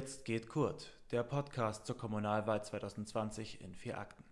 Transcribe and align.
Jetzt 0.00 0.24
geht 0.24 0.48
Kurt, 0.48 0.98
der 1.10 1.22
Podcast 1.22 1.84
zur 1.84 1.94
Kommunalwahl 1.94 2.64
2020 2.64 3.60
in 3.60 3.74
vier 3.74 3.98
Akten. 3.98 4.24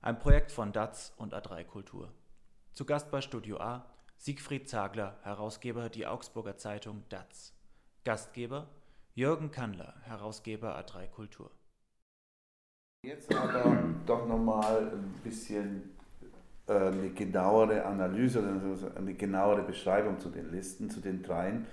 Ein 0.00 0.18
Projekt 0.18 0.50
von 0.50 0.72
DATS 0.72 1.12
und 1.18 1.34
A3 1.34 1.62
Kultur. 1.62 2.10
Zu 2.72 2.86
Gast 2.86 3.10
bei 3.10 3.20
Studio 3.20 3.58
A 3.58 3.84
Siegfried 4.16 4.66
Zagler, 4.66 5.18
Herausgeber 5.20 5.90
die 5.90 6.06
Augsburger 6.06 6.56
Zeitung 6.56 7.04
DATS. 7.10 7.52
Gastgeber 8.06 8.66
Jürgen 9.14 9.50
Kannler, 9.50 9.92
Herausgeber 10.04 10.74
A3 10.78 11.08
Kultur. 11.08 11.50
Jetzt 13.04 13.30
aber 13.34 13.76
doch 14.06 14.26
nochmal 14.26 14.90
ein 14.90 15.20
bisschen 15.22 15.94
äh, 16.66 16.72
eine 16.72 17.10
genauere 17.10 17.84
Analyse 17.84 18.42
eine 18.96 19.12
genauere 19.12 19.64
Beschreibung 19.64 20.18
zu 20.18 20.30
den 20.30 20.50
Listen, 20.50 20.88
zu 20.88 21.00
den 21.00 21.22
dreien. 21.22 21.66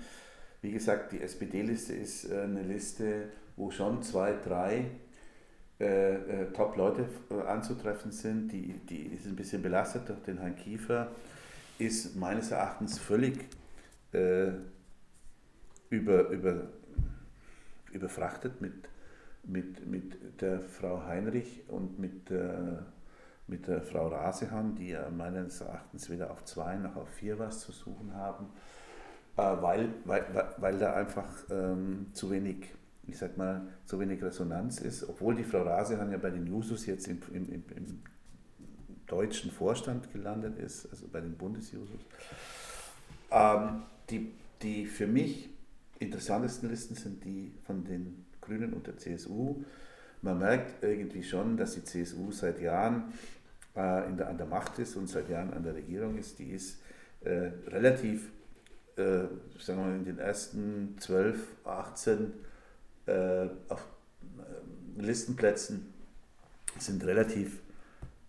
Wie 0.62 0.70
gesagt, 0.70 1.12
die 1.12 1.20
SPD-Liste 1.20 1.92
ist 1.92 2.30
äh, 2.30 2.42
eine 2.42 2.62
Liste, 2.62 3.28
wo 3.56 3.70
schon 3.70 4.02
zwei, 4.02 4.34
drei 4.34 4.86
äh, 5.80 6.14
äh, 6.14 6.52
Top-Leute 6.52 7.06
äh, 7.30 7.42
anzutreffen 7.42 8.12
sind. 8.12 8.52
Die, 8.52 8.78
die 8.88 9.02
ist 9.06 9.26
ein 9.26 9.34
bisschen 9.34 9.60
belastet 9.60 10.08
durch 10.08 10.20
den 10.20 10.38
Herrn 10.38 10.54
Kiefer, 10.54 11.08
ist 11.80 12.14
meines 12.14 12.52
Erachtens 12.52 13.00
völlig 13.00 13.36
äh, 14.12 14.52
über, 15.90 16.28
über, 16.28 16.68
überfrachtet 17.90 18.60
mit, 18.60 18.88
mit, 19.42 19.84
mit 19.84 20.40
der 20.40 20.60
Frau 20.60 21.04
Heinrich 21.04 21.64
und 21.68 21.98
mit, 21.98 22.30
mit 23.48 23.66
der 23.66 23.82
Frau 23.82 24.08
Rasehan, 24.08 24.76
die 24.76 24.90
ja 24.90 25.10
meines 25.10 25.60
Erachtens 25.60 26.08
weder 26.08 26.30
auf 26.30 26.44
zwei 26.44 26.76
noch 26.76 26.96
auf 26.96 27.08
vier 27.08 27.38
was 27.38 27.60
zu 27.60 27.72
suchen 27.72 28.14
haben. 28.14 28.46
Äh, 29.36 29.40
weil, 29.40 29.94
weil, 30.04 30.24
weil 30.58 30.78
da 30.78 30.94
einfach 30.94 31.28
ähm, 31.50 32.06
zu 32.12 32.30
wenig, 32.30 32.68
ich 33.06 33.16
sag 33.16 33.38
mal, 33.38 33.62
zu 33.86 33.98
wenig 33.98 34.22
Resonanz 34.22 34.78
ist, 34.78 35.08
obwohl 35.08 35.34
die 35.34 35.44
Frau 35.44 35.62
Rasehan 35.62 36.12
ja 36.12 36.18
bei 36.18 36.30
den 36.30 36.46
Jusos 36.46 36.86
jetzt 36.86 37.08
im, 37.08 37.18
im, 37.32 37.48
im, 37.48 37.64
im 37.74 38.02
deutschen 39.06 39.50
Vorstand 39.50 40.12
gelandet 40.12 40.58
ist, 40.58 40.88
also 40.90 41.06
bei 41.08 41.20
den 41.20 41.36
Bundesjusos. 41.36 42.00
Ähm, 43.30 43.82
die, 44.10 44.32
die 44.60 44.86
für 44.86 45.06
mich 45.06 45.48
interessantesten 45.98 46.68
Listen 46.68 46.94
sind 46.94 47.24
die 47.24 47.52
von 47.64 47.84
den 47.84 48.26
Grünen 48.40 48.74
und 48.74 48.86
der 48.86 48.98
CSU. 48.98 49.62
Man 50.20 50.38
merkt 50.38 50.82
irgendwie 50.84 51.22
schon, 51.22 51.56
dass 51.56 51.74
die 51.74 51.84
CSU 51.84 52.32
seit 52.32 52.60
Jahren 52.60 53.12
äh, 53.76 54.06
in 54.08 54.16
der, 54.16 54.28
an 54.28 54.36
der 54.36 54.46
Macht 54.46 54.78
ist 54.78 54.96
und 54.96 55.08
seit 55.08 55.28
Jahren 55.30 55.52
an 55.54 55.62
der 55.62 55.74
Regierung 55.74 56.18
ist. 56.18 56.38
Die 56.38 56.50
ist 56.50 56.80
äh, 57.24 57.50
relativ 57.68 58.30
äh, 58.96 59.24
sagen 59.58 59.78
wir 59.78 59.86
mal, 59.86 59.94
in 59.96 60.04
den 60.04 60.18
ersten 60.18 60.96
12, 60.98 61.38
18 61.64 62.32
äh, 63.06 63.46
auf 63.68 63.86
äh, 64.38 65.02
Listenplätzen 65.02 65.92
sind 66.78 67.04
relativ 67.04 67.60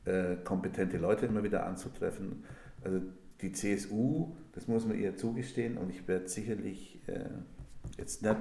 äh, 0.05 0.35
kompetente 0.43 0.97
Leute 0.97 1.25
immer 1.25 1.43
wieder 1.43 1.65
anzutreffen. 1.65 2.43
Also 2.83 3.01
die 3.41 3.51
CSU, 3.51 4.35
das 4.53 4.67
muss 4.67 4.85
man 4.85 4.97
ihr 4.97 5.17
zugestehen 5.17 5.77
und 5.77 5.89
ich 5.89 6.07
werde 6.07 6.27
sicherlich 6.27 6.99
äh, 7.07 7.29
jetzt 7.97 8.21
nicht 8.21 8.37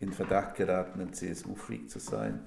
in 0.00 0.12
Verdacht 0.12 0.56
geraten, 0.56 1.00
ein 1.00 1.12
CSU-Freak 1.12 1.90
zu 1.90 1.98
sein, 1.98 2.40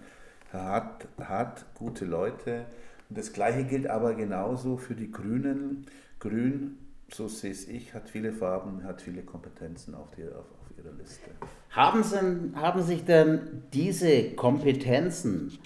hat, 0.52 1.08
hat 1.20 1.66
gute 1.76 2.06
Leute. 2.06 2.66
Und 3.10 3.18
das 3.18 3.34
Gleiche 3.34 3.66
gilt 3.66 3.88
aber 3.88 4.16
genauso 4.16 4.78
für 4.78 4.96
die 4.96 5.12
Grünen. 5.12 5.86
Grün 6.20 6.78
so 7.14 7.28
sehe 7.28 7.52
es 7.52 7.68
ich, 7.68 7.94
hat 7.94 8.10
viele 8.10 8.32
Farben, 8.32 8.84
hat 8.84 9.02
viele 9.02 9.24
Kompetenzen 9.24 9.96
auf, 9.96 10.12
die, 10.12 10.24
auf, 10.24 10.46
auf 10.62 10.78
ihrer 10.78 10.94
Liste. 10.94 11.30
Haben, 11.70 12.04
Sie, 12.04 12.56
haben 12.56 12.82
sich 12.82 13.06
denn 13.06 13.64
diese 13.74 14.32
Kompetenzen 14.32 15.58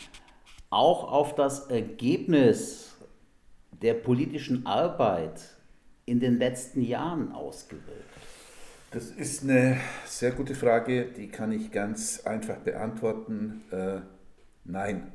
auch 0.69 1.11
auf 1.11 1.35
das 1.35 1.67
Ergebnis 1.67 2.95
der 3.81 3.93
politischen 3.93 4.65
Arbeit 4.65 5.41
in 6.05 6.19
den 6.19 6.37
letzten 6.37 6.81
Jahren 6.81 7.31
ausgewirkt? 7.31 8.03
Das 8.91 9.11
ist 9.11 9.43
eine 9.43 9.77
sehr 10.05 10.31
gute 10.31 10.55
Frage, 10.55 11.05
die 11.05 11.27
kann 11.27 11.51
ich 11.51 11.71
ganz 11.71 12.21
einfach 12.25 12.57
beantworten. 12.57 13.61
Äh, 13.71 13.99
nein. 14.63 15.11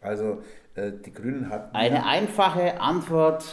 Also 0.00 0.42
äh, 0.74 0.92
die 0.92 1.12
Grünen 1.12 1.50
hatten. 1.50 1.74
Eine 1.76 2.06
einfache 2.06 2.80
Antwort 2.80 3.44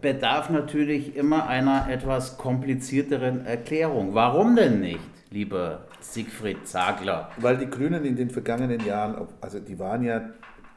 bedarf 0.00 0.50
natürlich 0.50 1.16
immer 1.16 1.46
einer 1.48 1.88
etwas 1.90 2.38
komplizierteren 2.38 3.44
Erklärung. 3.44 4.14
Warum 4.14 4.56
denn 4.56 4.80
nicht, 4.80 5.00
lieber 5.30 5.86
Siegfried 6.00 6.66
Zagler? 6.66 7.30
Weil 7.38 7.58
die 7.58 7.68
Grünen 7.68 8.04
in 8.04 8.16
den 8.16 8.30
vergangenen 8.30 8.84
Jahren, 8.84 9.28
also 9.40 9.58
die 9.60 9.78
waren 9.78 10.02
ja, 10.02 10.30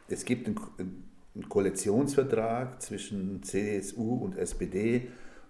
es 0.08 0.26
gibt 0.26 0.48
einen, 0.48 1.08
Koalitionsvertrag 1.48 2.82
zwischen 2.82 3.42
CSU 3.42 4.16
und 4.16 4.38
SPD 4.38 5.08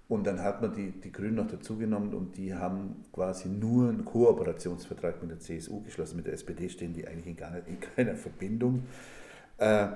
und 0.08 0.28
dann 0.28 0.44
hat 0.44 0.62
man 0.62 0.76
die, 0.76 0.92
die 0.92 1.12
Grünen 1.12 1.36
noch 1.36 1.48
dazugenommen 1.48 2.14
und 2.14 2.38
die 2.38 2.54
haben 2.54 3.04
quasi 3.12 3.50
nur 3.50 3.90
einen 3.90 4.06
Kooperationsvertrag 4.06 5.20
mit 5.24 5.32
der 5.32 5.40
CSU 5.40 5.82
geschlossen. 5.82 6.18
Mit 6.18 6.28
der 6.28 6.34
SPD 6.34 6.70
stehen 6.70 6.94
die 6.94 7.08
eigentlich 7.08 7.28
in, 7.28 7.36
gar 7.36 7.50
nicht, 7.50 7.68
in 7.68 7.80
keiner 7.80 8.16
Verbindung. 8.16 8.84
Äh, 9.58 9.88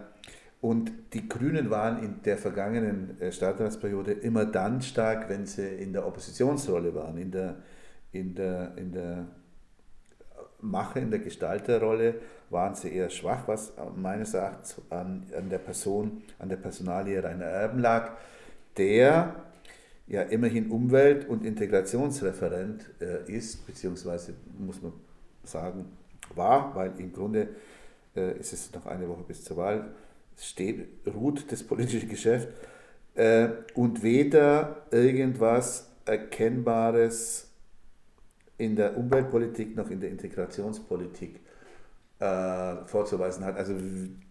und 0.62 0.92
die 1.14 1.30
Grünen 1.30 1.70
waren 1.70 2.02
in 2.04 2.22
der 2.24 2.38
vergangenen 2.38 3.20
äh, 3.22 3.32
Stadtratsperiode 3.32 4.14
immer 4.14 4.46
dann 4.46 4.82
stark, 4.82 5.30
wenn 5.30 5.46
sie 5.46 5.68
in 5.68 5.94
der 5.94 6.08
Oppositionsrolle 6.08 6.96
waren, 6.96 7.18
in 7.18 7.32
der, 7.32 7.58
in 8.12 8.34
der, 8.36 8.78
in 8.78 8.92
der 8.92 9.28
Mache, 10.62 11.00
in 11.00 11.12
der 11.12 11.20
Gestalterrolle 11.20 12.16
waren 12.50 12.76
sie 12.76 12.90
eher 12.90 13.10
schwach, 13.10 13.48
was 13.48 13.74
meines 13.96 14.34
Erachtens 14.34 14.82
an, 14.90 15.24
an 15.38 15.50
der 15.50 15.60
Person, 15.60 16.24
an 16.40 16.50
der 16.50 16.58
Personalie 16.58 17.24
Rainer 17.24 17.46
Erben 17.46 17.80
lag, 17.80 18.14
der 18.78 19.36
ja 20.08 20.22
immerhin 20.22 20.70
Umwelt- 20.72 21.28
und 21.28 21.46
Integrationsreferent 21.46 22.90
äh, 23.02 23.32
ist, 23.32 23.66
beziehungsweise 23.66 24.34
muss 24.58 24.82
man 24.82 24.94
sagen, 25.44 25.86
war, 26.34 26.76
weil 26.76 26.94
im 26.98 27.12
Grunde 27.14 27.50
äh, 28.16 28.38
ist 28.40 28.54
es 28.54 28.74
noch 28.74 28.86
eine 28.86 29.08
Woche 29.08 29.24
bis 29.28 29.44
zur 29.44 29.58
Wahl, 29.58 29.92
steht, 30.38 30.88
ruht 31.08 31.52
das 31.52 31.64
politische 31.64 32.08
Geschäft 32.08 32.50
äh, 33.16 33.50
und 33.74 34.04
weder 34.04 34.84
irgendwas 34.92 35.90
Erkennbares 36.06 37.50
in 38.58 38.76
der 38.76 38.98
Umweltpolitik 38.98 39.76
noch 39.76 39.90
in 39.90 40.00
der 40.00 40.10
Integrationspolitik 40.10 41.40
äh, 42.20 42.76
vorzuweisen 42.86 43.44
hat. 43.44 43.58
Also 43.58 43.74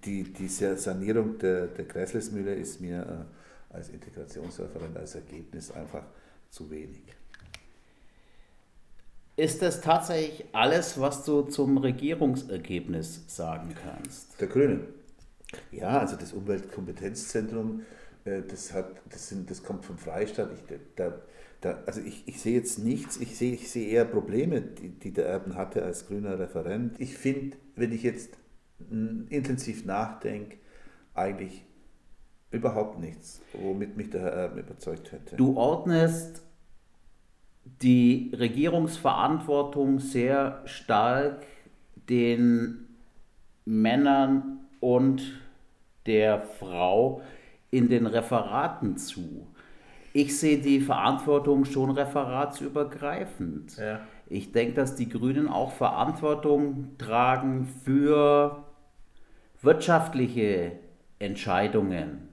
die, 0.04 0.25
diese 0.32 0.76
Sanierung 0.76 1.38
der, 1.38 1.66
der 1.66 1.84
Gräslesmühle 1.84 2.54
ist 2.54 2.81
mir 2.81 3.28
äh, 3.70 3.75
als 3.75 3.91
Integrationsreferent, 3.91 4.97
als 4.97 5.14
Ergebnis 5.14 5.70
einfach 5.70 6.04
zu 6.48 6.70
wenig. 6.70 7.03
Ist 9.37 9.62
das 9.62 9.81
tatsächlich 9.81 10.44
alles, 10.53 11.00
was 11.00 11.25
du 11.25 11.43
zum 11.43 11.76
Regierungsergebnis 11.78 13.25
sagen 13.26 13.75
kannst? 13.75 14.41
Der 14.41 14.47
Grünen. 14.47 14.87
Ja, 15.72 15.98
also 15.98 16.16
das 16.16 16.32
Umweltkompetenzzentrum, 16.32 17.82
äh, 18.25 18.42
das, 18.42 18.72
hat, 18.72 19.00
das, 19.10 19.28
sind, 19.28 19.50
das 19.50 19.62
kommt 19.62 19.84
vom 19.84 19.98
Freistaat. 19.98 20.50
Ich, 20.53 20.78
da, 20.97 21.15
da, 21.60 21.78
also 21.87 22.00
ich, 22.00 22.26
ich 22.26 22.41
sehe 22.41 22.54
jetzt 22.54 22.78
nichts, 22.78 23.19
ich 23.19 23.37
sehe, 23.37 23.54
ich 23.54 23.70
sehe 23.70 23.88
eher 23.88 24.04
Probleme, 24.04 24.60
die, 24.60 24.91
die 24.91 25.12
der 25.12 25.26
Erben 25.26 25.54
hatte 25.56 25.82
als 25.82 26.06
grüner 26.06 26.38
Referent. 26.38 27.00
Ich 27.00 27.16
finde, 27.16 27.56
wenn 27.76 27.93
ich 27.93 28.03
jetzt 28.03 28.37
intensiv 29.31 29.84
nachdenke, 29.84 30.59
eigentlich 31.14 31.64
überhaupt 32.50 33.00
nichts, 33.00 33.40
womit 33.52 33.96
mich 33.96 34.11
der 34.11 34.23
Herr 34.23 34.32
Erben 34.32 34.58
überzeugt 34.58 35.12
hätte. 35.12 35.37
Du 35.37 35.56
ordnest 35.56 36.43
die 37.82 38.32
Regierungsverantwortung 38.37 39.99
sehr 39.99 40.62
stark 40.67 41.46
den 42.08 42.87
Männern 43.64 44.61
und 44.81 45.40
der 46.06 46.43
Frau 46.43 47.23
in 47.71 47.89
den 47.89 48.06
Referaten 48.06 48.97
zu. 48.97 49.47
Ich 50.12 50.39
sehe 50.39 50.59
die 50.59 50.81
Verantwortung 50.81 51.65
schon 51.65 51.91
referatsübergreifend. 51.91 53.77
Ja. 53.77 54.01
Ich 54.29 54.53
denke, 54.53 54.75
dass 54.75 54.95
die 54.95 55.09
Grünen 55.09 55.49
auch 55.49 55.73
Verantwortung 55.73 56.97
tragen 56.99 57.67
für 57.67 58.65
wirtschaftliche 59.61 60.73
Entscheidungen, 61.19 62.29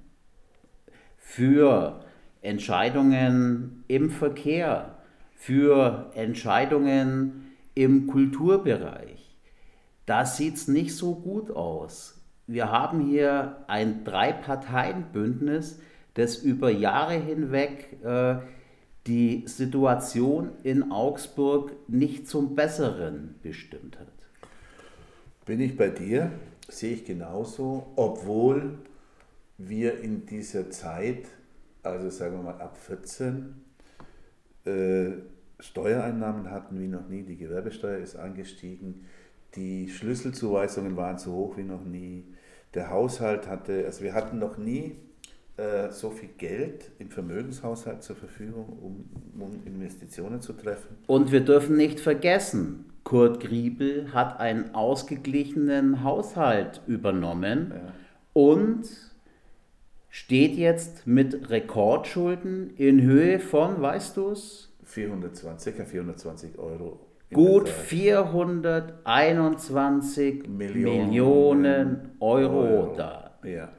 für 1.17 2.03
Entscheidungen 2.41 3.83
im 3.87 4.11
Verkehr, 4.11 4.97
für 5.33 6.11
Entscheidungen 6.13 7.51
im 7.73 8.05
Kulturbereich. 8.05 9.37
Da 10.05 10.25
sieht 10.25 10.55
es 10.55 10.67
nicht 10.67 10.95
so 10.95 11.15
gut 11.15 11.49
aus 11.49 12.20
wir 12.47 12.71
haben 12.71 13.07
hier 13.07 13.63
ein 13.67 14.03
Drei-Parteien-Bündnis, 14.03 15.79
das 16.13 16.37
über 16.37 16.69
Jahre 16.69 17.13
hinweg 17.13 17.97
äh, 18.03 18.35
die 19.07 19.43
Situation 19.47 20.51
in 20.63 20.91
Augsburg 20.91 21.71
nicht 21.87 22.27
zum 22.27 22.55
Besseren 22.55 23.35
bestimmt 23.41 23.99
hat. 23.99 24.07
Bin 25.45 25.59
ich 25.59 25.75
bei 25.75 25.89
dir, 25.89 26.31
sehe 26.69 26.93
ich 26.93 27.05
genauso, 27.05 27.93
obwohl 27.95 28.77
wir 29.57 30.01
in 30.01 30.25
dieser 30.25 30.69
Zeit, 30.69 31.25
also 31.83 32.09
sagen 32.09 32.37
wir 32.37 32.43
mal 32.43 32.61
ab 32.61 32.77
14, 32.77 33.55
äh, 34.65 35.11
Steuereinnahmen 35.59 36.49
hatten 36.49 36.79
wie 36.79 36.87
noch 36.87 37.07
nie, 37.07 37.23
die 37.23 37.37
Gewerbesteuer 37.37 37.99
ist 37.99 38.15
angestiegen, 38.15 39.05
die 39.55 39.89
Schlüsselzuweisungen 39.89 40.95
waren 40.95 41.17
so 41.17 41.33
hoch 41.33 41.57
wie 41.57 41.63
noch 41.63 41.83
nie, 41.83 42.25
der 42.73 42.89
Haushalt 42.89 43.47
hatte, 43.47 43.85
also 43.85 44.03
wir 44.03 44.13
hatten 44.13 44.39
noch 44.39 44.57
nie 44.57 44.95
äh, 45.57 45.91
so 45.91 46.09
viel 46.09 46.29
Geld 46.37 46.91
im 46.99 47.09
Vermögenshaushalt 47.09 48.01
zur 48.01 48.15
Verfügung, 48.15 48.65
um, 48.81 49.41
um 49.41 49.61
Investitionen 49.65 50.41
zu 50.41 50.53
treffen. 50.53 50.95
Und 51.07 51.31
wir 51.31 51.41
dürfen 51.41 51.75
nicht 51.75 51.99
vergessen, 51.99 52.85
Kurt 53.03 53.41
Griebel 53.41 54.13
hat 54.13 54.39
einen 54.39 54.73
ausgeglichenen 54.73 56.03
Haushalt 56.03 56.81
übernommen 56.87 57.73
ja. 57.75 57.93
und 58.33 58.87
steht 60.09 60.55
jetzt 60.55 61.07
mit 61.07 61.49
Rekordschulden 61.49 62.75
in 62.77 63.01
Höhe 63.01 63.39
von, 63.39 63.81
weißt 63.81 64.17
du 64.17 64.29
es? 64.29 64.69
420, 64.85 65.75
ca. 65.75 65.85
420 65.85 66.59
Euro. 66.59 66.99
Gut 67.33 67.69
421 67.69 70.49
Millionen, 70.49 71.07
Millionen 71.07 72.11
Euro, 72.19 72.61
Euro, 72.61 72.93
da. 72.95 73.31
Ja. 73.43 73.69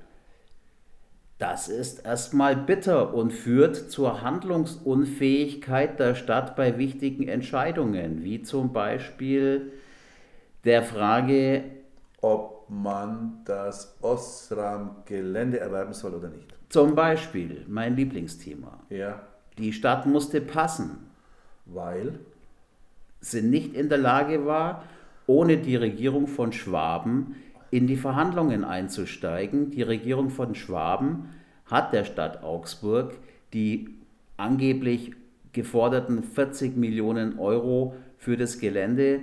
Das 1.38 1.68
ist 1.68 2.06
erstmal 2.06 2.56
bitter 2.56 3.12
und 3.12 3.30
führt 3.32 3.76
zur 3.90 4.22
Handlungsunfähigkeit 4.22 5.98
der 5.98 6.14
Stadt 6.14 6.56
bei 6.56 6.78
wichtigen 6.78 7.28
Entscheidungen, 7.28 8.22
wie 8.22 8.42
zum 8.42 8.72
Beispiel 8.72 9.72
der 10.64 10.82
Frage, 10.82 11.64
ob 12.20 12.66
man 12.68 13.40
das 13.44 13.98
Osram-Gelände 14.00 15.60
erwerben 15.60 15.92
soll 15.92 16.14
oder 16.14 16.28
nicht. 16.28 16.54
Zum 16.68 16.94
Beispiel, 16.94 17.64
mein 17.68 17.96
Lieblingsthema. 17.96 18.80
Ja. 18.88 19.20
Die 19.58 19.72
Stadt 19.72 20.06
musste 20.06 20.40
passen. 20.40 21.10
Weil? 21.66 22.20
Sie 23.22 23.40
nicht 23.40 23.74
in 23.74 23.88
der 23.88 23.98
Lage 23.98 24.44
war, 24.44 24.84
ohne 25.26 25.56
die 25.56 25.76
Regierung 25.76 26.26
von 26.26 26.52
Schwaben 26.52 27.36
in 27.70 27.86
die 27.86 27.96
Verhandlungen 27.96 28.64
einzusteigen. 28.64 29.70
Die 29.70 29.82
Regierung 29.82 30.28
von 30.28 30.54
Schwaben 30.54 31.30
hat 31.66 31.92
der 31.94 32.04
Stadt 32.04 32.42
Augsburg 32.42 33.14
die 33.54 33.96
angeblich 34.36 35.12
geforderten 35.52 36.22
40 36.22 36.76
Millionen 36.76 37.38
Euro 37.38 37.94
für 38.18 38.36
das 38.36 38.58
Gelände 38.58 39.20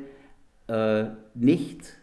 äh, 0.67 1.05
nicht 1.35 1.95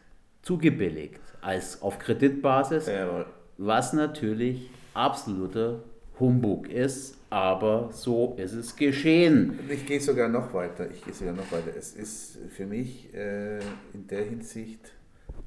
zugebilligt 0.43 1.21
als 1.41 1.81
auf 1.83 1.99
Kreditbasis, 1.99 2.87
Jawohl. 2.87 3.27
was 3.59 3.93
natürlich 3.93 4.71
absoluter 4.95 5.81
Humbug 6.19 6.69
ist, 6.69 7.19
aber 7.29 7.91
so 7.93 8.35
ist 8.39 8.53
es 8.53 8.75
geschehen. 8.75 9.59
Ich 9.69 9.87
gehe 9.87 10.01
sogar 10.01 10.29
noch 10.29 10.53
weiter. 10.55 10.91
Ich 10.91 11.05
gehe 11.05 11.13
sogar 11.13 11.35
noch 11.35 11.51
weiter. 11.53 11.77
Es 11.77 11.93
ist 11.93 12.39
für 12.51 12.67
mich 12.67 13.13
äh, 13.15 13.59
in 13.93 14.07
der 14.09 14.25
Hinsicht 14.25 14.93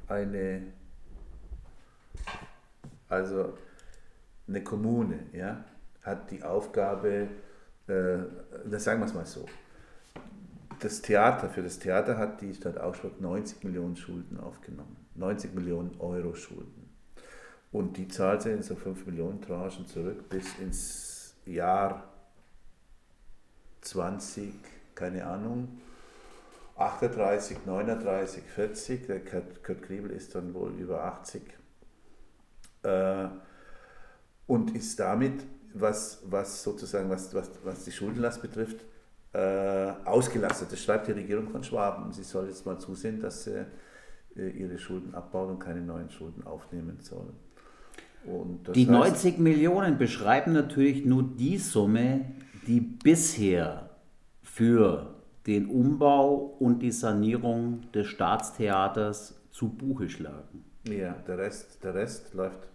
eine 0.08 0.62
also 3.10 3.54
eine 4.48 4.64
Kommune 4.64 5.20
ja, 5.34 5.64
hat 6.04 6.32
die 6.32 6.44
Aufgabe, 6.44 7.28
äh, 7.88 8.18
sagen 8.78 9.02
wir 9.02 9.06
es 9.06 9.14
mal 9.14 9.26
so, 9.26 9.46
das 10.80 11.02
Theater, 11.02 11.50
für 11.50 11.62
das 11.62 11.80
Theater 11.80 12.18
hat 12.18 12.40
die 12.42 12.54
Stadt 12.54 12.80
Augsburg 12.80 13.20
90 13.20 13.64
Millionen 13.64 13.98
Schulden 13.98 14.40
aufgenommen. 14.40 14.96
90 15.16 15.54
Millionen 15.54 16.00
Euro 16.00 16.34
Schulden. 16.34 16.79
Und 17.72 17.98
die 17.98 18.08
zahlt 18.08 18.42
sie 18.42 18.52
in 18.52 18.64
so 18.64 18.76
5 18.76 19.06
Millionen 19.06 19.42
Tranchen 19.42 19.86
zurück 19.88 20.28
bis 20.30 20.58
ins 20.58 21.36
Jahr 21.46 22.04
20, 23.82 24.54
keine 24.96 25.26
Ahnung, 25.26 25.80
38, 26.78 27.66
39, 27.66 28.44
40. 28.44 29.08
Der 29.08 29.24
Kurt, 29.24 29.64
Kurt 29.64 29.82
Kriebel 29.84 30.12
ist 30.12 30.34
dann 30.34 30.54
wohl 30.54 30.72
über 30.72 31.04
80 31.04 31.44
äh, 32.84 33.28
und 34.48 34.76
ist 34.76 35.00
damit, 35.00 35.46
was, 35.74 36.24
was 36.26 36.64
sozusagen, 36.64 37.10
was, 37.10 37.34
was, 37.36 37.52
was 37.64 37.84
die 37.84 37.92
Schuldenlast 37.92 38.42
betrifft, 38.42 38.84
äh, 39.34 39.92
ausgelastet. 40.06 40.72
Das 40.72 40.82
schreibt 40.82 41.08
die 41.08 41.12
Regierung 41.12 41.50
von 41.50 41.64
Schwaben. 41.64 42.12
Sie 42.12 42.24
soll 42.24 42.48
jetzt 42.48 42.66
mal 42.66 42.80
zusehen, 42.80 43.20
dass 43.20 43.44
sie 43.44 43.66
äh, 44.36 44.50
ihre 44.50 44.80
Schulden 44.80 45.14
abbauen 45.14 45.52
und 45.52 45.60
keine 45.60 45.82
neuen 45.82 46.10
Schulden 46.10 46.44
aufnehmen 46.48 47.00
soll. 47.02 47.34
Die 48.26 48.88
heißt, 48.88 48.90
90 48.90 49.40
Millionen 49.40 49.98
beschreiben 49.98 50.54
natürlich 50.54 51.06
nur 51.06 51.24
die 51.24 51.58
Summe, 51.58 52.26
die 52.68 52.82
bisher 52.82 53.90
für 54.44 55.16
den 55.48 55.68
Umbau 55.68 56.56
und 56.60 56.80
die 56.80 56.92
Sanierung 56.92 57.92
des 57.92 58.08
Staatstheaters 58.08 59.42
zu 59.52 59.70
Buche 59.70 60.10
schlagen. 60.10 60.64
Ja, 60.88 61.14
der 61.28 61.38
Rest, 61.38 61.84
der 61.84 61.96
Rest 61.96 62.34
läuft 62.34 62.68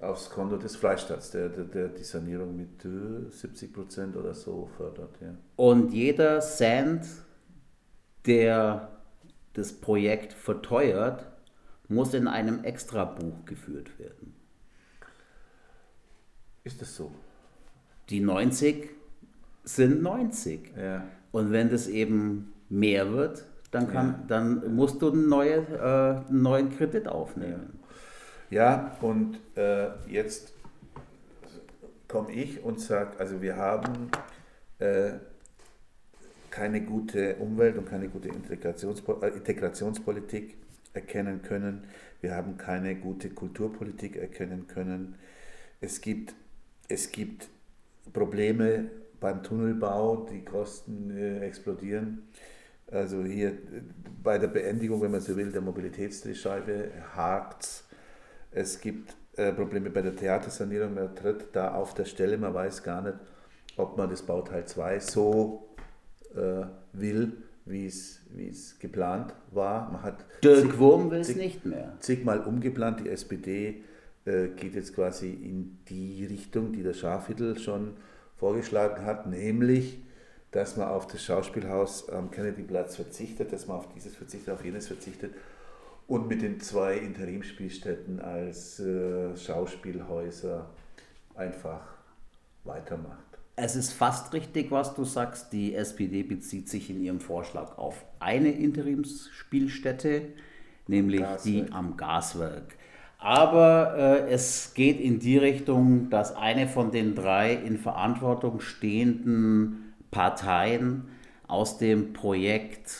aufs 0.00 0.30
Konto 0.30 0.56
des 0.56 0.76
Freistaats, 0.76 1.30
der, 1.30 1.48
der, 1.48 1.64
der 1.64 1.88
die 1.88 2.04
Sanierung 2.04 2.56
mit 2.56 2.86
70 3.32 3.72
Prozent 3.72 4.16
oder 4.16 4.34
so 4.34 4.68
fördert. 4.76 5.10
Ja. 5.20 5.34
Und 5.56 5.92
jeder 5.92 6.40
Cent, 6.40 7.06
der 8.26 8.88
das 9.52 9.72
Projekt 9.72 10.32
verteuert, 10.32 11.26
muss 11.88 12.14
in 12.14 12.28
einem 12.28 12.64
Extrabuch 12.64 13.44
geführt 13.44 13.98
werden. 13.98 14.23
Ist 16.64 16.80
das 16.80 16.96
so? 16.96 17.12
Die 18.08 18.20
90 18.20 18.90
sind 19.64 20.02
90. 20.02 20.72
Ja. 20.76 21.04
Und 21.32 21.52
wenn 21.52 21.70
das 21.70 21.88
eben 21.88 22.52
mehr 22.68 23.12
wird, 23.12 23.44
dann, 23.70 23.90
kann, 23.90 24.06
ja. 24.06 24.24
dann 24.28 24.74
musst 24.74 25.02
du 25.02 25.10
einen, 25.10 25.28
neue, 25.28 25.56
äh, 25.56 26.28
einen 26.28 26.42
neuen 26.42 26.70
Kredit 26.70 27.08
aufnehmen. 27.08 27.78
Ja, 28.50 28.96
und 29.00 29.38
äh, 29.56 29.88
jetzt 30.08 30.52
komme 32.08 32.32
ich 32.32 32.62
und 32.62 32.80
sage, 32.80 33.18
also 33.18 33.42
wir 33.42 33.56
haben 33.56 34.10
äh, 34.78 35.14
keine 36.50 36.82
gute 36.82 37.34
Umwelt 37.36 37.76
und 37.76 37.88
keine 37.88 38.08
gute 38.08 38.28
Integrationspol 38.28 39.18
äh, 39.22 39.28
Integrationspolitik 39.30 40.56
erkennen 40.92 41.42
können. 41.42 41.84
Wir 42.20 42.36
haben 42.36 42.56
keine 42.56 42.94
gute 42.94 43.30
Kulturpolitik 43.30 44.16
erkennen 44.16 44.68
können. 44.68 45.16
Es 45.80 46.00
gibt, 46.00 46.34
es 46.94 47.10
gibt 47.10 47.48
Probleme 48.12 48.90
beim 49.20 49.42
Tunnelbau, 49.42 50.26
die 50.30 50.44
Kosten 50.44 51.10
äh, 51.10 51.40
explodieren. 51.40 52.28
Also 52.90 53.24
hier 53.24 53.52
bei 54.22 54.38
der 54.38 54.48
Beendigung, 54.48 55.02
wenn 55.02 55.10
man 55.10 55.20
so 55.20 55.36
will, 55.36 55.50
der 55.50 55.62
Mobilitätsdrehscheibe 55.62 56.90
hakt 57.16 57.64
es 57.64 57.84
es 58.56 58.80
gibt 58.80 59.16
äh, 59.36 59.52
Probleme 59.52 59.90
bei 59.90 60.00
der 60.02 60.14
Theatersanierung, 60.14 60.94
man 60.94 61.14
tritt 61.16 61.46
da 61.52 61.74
auf 61.74 61.94
der 61.94 62.04
Stelle, 62.04 62.38
man 62.38 62.54
weiß 62.54 62.84
gar 62.84 63.02
nicht, 63.02 63.16
ob 63.76 63.96
man 63.98 64.08
das 64.08 64.22
Bauteil 64.22 64.64
2 64.64 65.00
so 65.00 65.68
äh, 66.36 66.66
will, 66.92 67.32
wie 67.64 67.86
es, 67.86 68.20
geplant 68.78 69.34
war. 69.50 69.90
Man 69.90 70.02
hat 70.02 70.24
Dirk 70.44 70.60
zig, 70.60 70.78
Wurm 70.78 71.10
will 71.10 71.20
es 71.20 71.34
nicht 71.34 71.66
mehr. 71.66 71.94
Zigmal 71.98 72.40
umgeplant, 72.40 73.00
die 73.00 73.08
SPD 73.08 73.82
äh, 74.26 74.48
geht 74.48 74.74
jetzt 74.74 74.94
quasi 74.94 75.30
in 75.30 75.78
die 75.88 76.24
Richtung, 76.24 76.72
die 76.72 76.82
der 76.82 76.94
Schafhüttel 76.94 77.58
schon 77.58 77.96
vorgeschlagen 78.36 79.04
hat, 79.04 79.26
nämlich, 79.26 80.02
dass 80.50 80.76
man 80.76 80.88
auf 80.88 81.06
das 81.06 81.22
Schauspielhaus 81.22 82.08
am 82.08 82.30
Kennedyplatz 82.30 82.96
verzichtet, 82.96 83.52
dass 83.52 83.66
man 83.66 83.78
auf 83.78 83.88
dieses 83.94 84.14
verzichtet, 84.16 84.54
auf 84.54 84.64
jenes 84.64 84.86
verzichtet 84.86 85.34
und 86.06 86.28
mit 86.28 86.42
den 86.42 86.60
zwei 86.60 86.96
Interimspielstätten 86.98 88.20
als 88.20 88.80
äh, 88.80 89.36
Schauspielhäuser 89.36 90.68
einfach 91.34 91.82
weitermacht. 92.64 93.18
Es 93.56 93.76
ist 93.76 93.92
fast 93.92 94.32
richtig, 94.32 94.70
was 94.70 94.94
du 94.94 95.04
sagst. 95.04 95.52
Die 95.52 95.74
SPD 95.74 96.22
bezieht 96.22 96.68
sich 96.68 96.90
in 96.90 97.02
ihrem 97.02 97.20
Vorschlag 97.20 97.78
auf 97.78 98.04
eine 98.18 98.50
Interimsspielstätte, 98.50 100.22
nämlich 100.88 101.20
Gaswerk. 101.20 101.42
die 101.44 101.72
am 101.72 101.96
Gaswerk. 101.96 102.76
Aber 103.24 103.94
äh, 103.96 104.30
es 104.30 104.74
geht 104.74 105.00
in 105.00 105.18
die 105.18 105.38
Richtung, 105.38 106.10
dass 106.10 106.36
eine 106.36 106.68
von 106.68 106.90
den 106.90 107.14
drei 107.14 107.54
in 107.54 107.78
Verantwortung 107.78 108.60
stehenden 108.60 109.94
Parteien 110.10 111.08
aus 111.48 111.78
dem 111.78 112.12
Projekt 112.12 112.94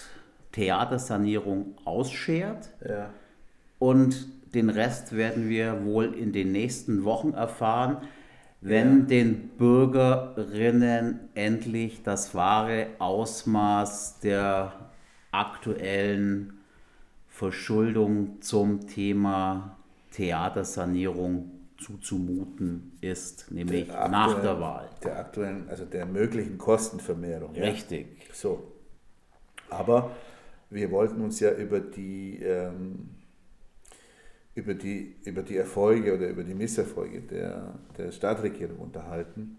Theatersanierung 0.52 1.74
ausschert. 1.84 2.70
Ja. 2.88 3.10
Und 3.78 4.26
den 4.54 4.70
Rest 4.70 5.14
werden 5.14 5.50
wir 5.50 5.84
wohl 5.84 6.14
in 6.14 6.32
den 6.32 6.52
nächsten 6.52 7.04
Wochen 7.04 7.34
erfahren, 7.34 7.98
wenn 8.62 9.00
ja. 9.00 9.04
den 9.04 9.48
Bürgerinnen 9.58 11.20
endlich 11.34 12.02
das 12.02 12.34
wahre 12.34 12.86
Ausmaß 12.98 14.20
der 14.20 14.72
aktuellen 15.32 16.60
Verschuldung 17.28 18.40
zum 18.40 18.86
Thema 18.86 19.76
Theatersanierung 20.14 21.50
zuzumuten 21.76 22.96
ist, 23.00 23.50
nämlich 23.50 23.86
Der 23.88 24.08
nach 24.08 24.26
aktuellen- 24.28 24.42
der 24.44 24.60
Wahl. 24.60 24.90
Der 25.02 25.18
aktuellen, 25.18 25.68
also 25.68 25.84
der 25.84 26.06
möglichen 26.06 26.56
Kostenvermehrung. 26.56 27.54
ja. 27.54 27.64
Richtig. 27.64 28.06
So. 28.32 28.62
Aber 29.70 30.12
wir 30.70 30.90
wollten 30.92 31.20
uns 31.20 31.40
ja 31.40 31.50
über 31.52 31.80
die, 31.80 32.38
ähm, 32.42 33.08
über 34.54 34.74
die, 34.74 35.16
über 35.24 35.42
die 35.42 35.56
Erfolge 35.56 36.14
oder 36.14 36.28
über 36.28 36.44
die 36.44 36.54
Misserfolge 36.54 37.20
der, 37.22 37.74
der 37.98 38.12
Staatsregierung 38.12 38.78
unterhalten. 38.78 39.58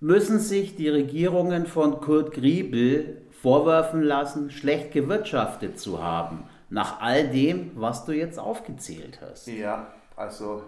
Müssen 0.00 0.40
sich 0.40 0.74
die 0.76 0.88
Regierungen 0.88 1.66
von 1.66 2.00
Kurt 2.00 2.32
Griebel 2.34 3.22
vorwerfen 3.30 4.02
lassen, 4.02 4.50
schlecht 4.50 4.92
gewirtschaftet 4.92 5.78
zu 5.78 6.02
haben, 6.02 6.44
nach 6.70 7.00
all 7.00 7.28
dem, 7.28 7.72
was 7.74 8.04
du 8.04 8.12
jetzt 8.12 8.38
aufgezählt 8.38 9.20
hast? 9.22 9.46
Ja, 9.46 9.92
also 10.16 10.62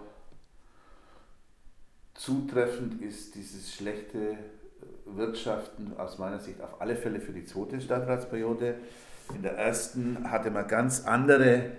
zutreffend 2.14 3.00
ist 3.02 3.34
dieses 3.34 3.74
schlechte 3.74 4.38
Wirtschaften 5.06 5.92
aus 5.98 6.18
meiner 6.18 6.38
Sicht 6.38 6.60
auf 6.60 6.80
alle 6.80 6.96
Fälle 6.96 7.20
für 7.20 7.32
die 7.32 7.44
zweite 7.44 7.80
Stadtratsperiode. 7.80 8.76
In 9.34 9.42
der 9.42 9.56
ersten 9.56 10.30
hatte 10.30 10.50
man 10.50 10.66
ganz 10.66 11.06
andere, 11.06 11.72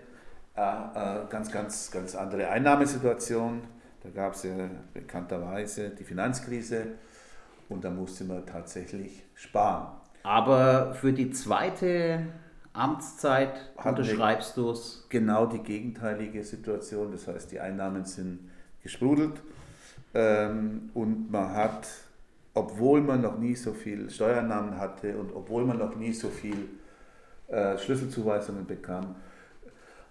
äh, 0.55 0.61
äh, 0.61 1.25
ganz, 1.29 1.51
ganz, 1.51 1.91
ganz 1.91 2.15
andere 2.15 2.49
Einnahmesituation. 2.49 3.61
Da 4.03 4.09
gab 4.09 4.33
es 4.33 4.43
ja 4.43 4.51
bekannterweise 4.93 5.89
die 5.89 6.03
Finanzkrise 6.03 6.87
und 7.69 7.83
da 7.83 7.89
musste 7.89 8.23
man 8.23 8.45
tatsächlich 8.45 9.23
sparen. 9.35 9.87
Aber 10.23 10.93
für 10.93 11.13
die 11.13 11.31
zweite 11.31 12.27
Amtszeit 12.73 13.71
Hat 13.77 13.97
unterschreibst 13.97 14.55
du 14.57 14.71
es. 14.71 15.05
genau 15.09 15.45
die 15.45 15.59
gegenteilige 15.59 16.43
Situation. 16.43 17.11
Das 17.11 17.27
heißt, 17.27 17.51
die 17.51 17.59
Einnahmen 17.59 18.05
sind 18.05 18.49
gesprudelt 18.81 19.41
ähm, 20.13 20.89
und 20.93 21.31
man 21.31 21.53
hat, 21.53 21.87
obwohl 22.53 23.01
man 23.01 23.21
noch 23.21 23.37
nie 23.37 23.55
so 23.55 23.73
viel 23.73 24.09
Steuereinnahmen 24.09 24.77
hatte 24.77 25.17
und 25.17 25.33
obwohl 25.33 25.65
man 25.65 25.77
noch 25.77 25.95
nie 25.95 26.13
so 26.13 26.29
viel 26.29 26.69
äh, 27.47 27.77
Schlüsselzuweisungen 27.77 28.65
bekam, 28.65 29.15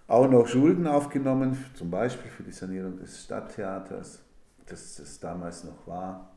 auch 0.07 0.29
noch 0.29 0.47
Schulden 0.47 0.87
aufgenommen, 0.87 1.57
zum 1.73 1.89
Beispiel 1.89 2.29
für 2.29 2.43
die 2.43 2.51
Sanierung 2.51 2.97
des 2.99 3.23
Stadttheaters, 3.23 4.19
das 4.67 4.99
es 4.99 5.19
damals 5.19 5.63
noch 5.63 5.87
war, 5.87 6.31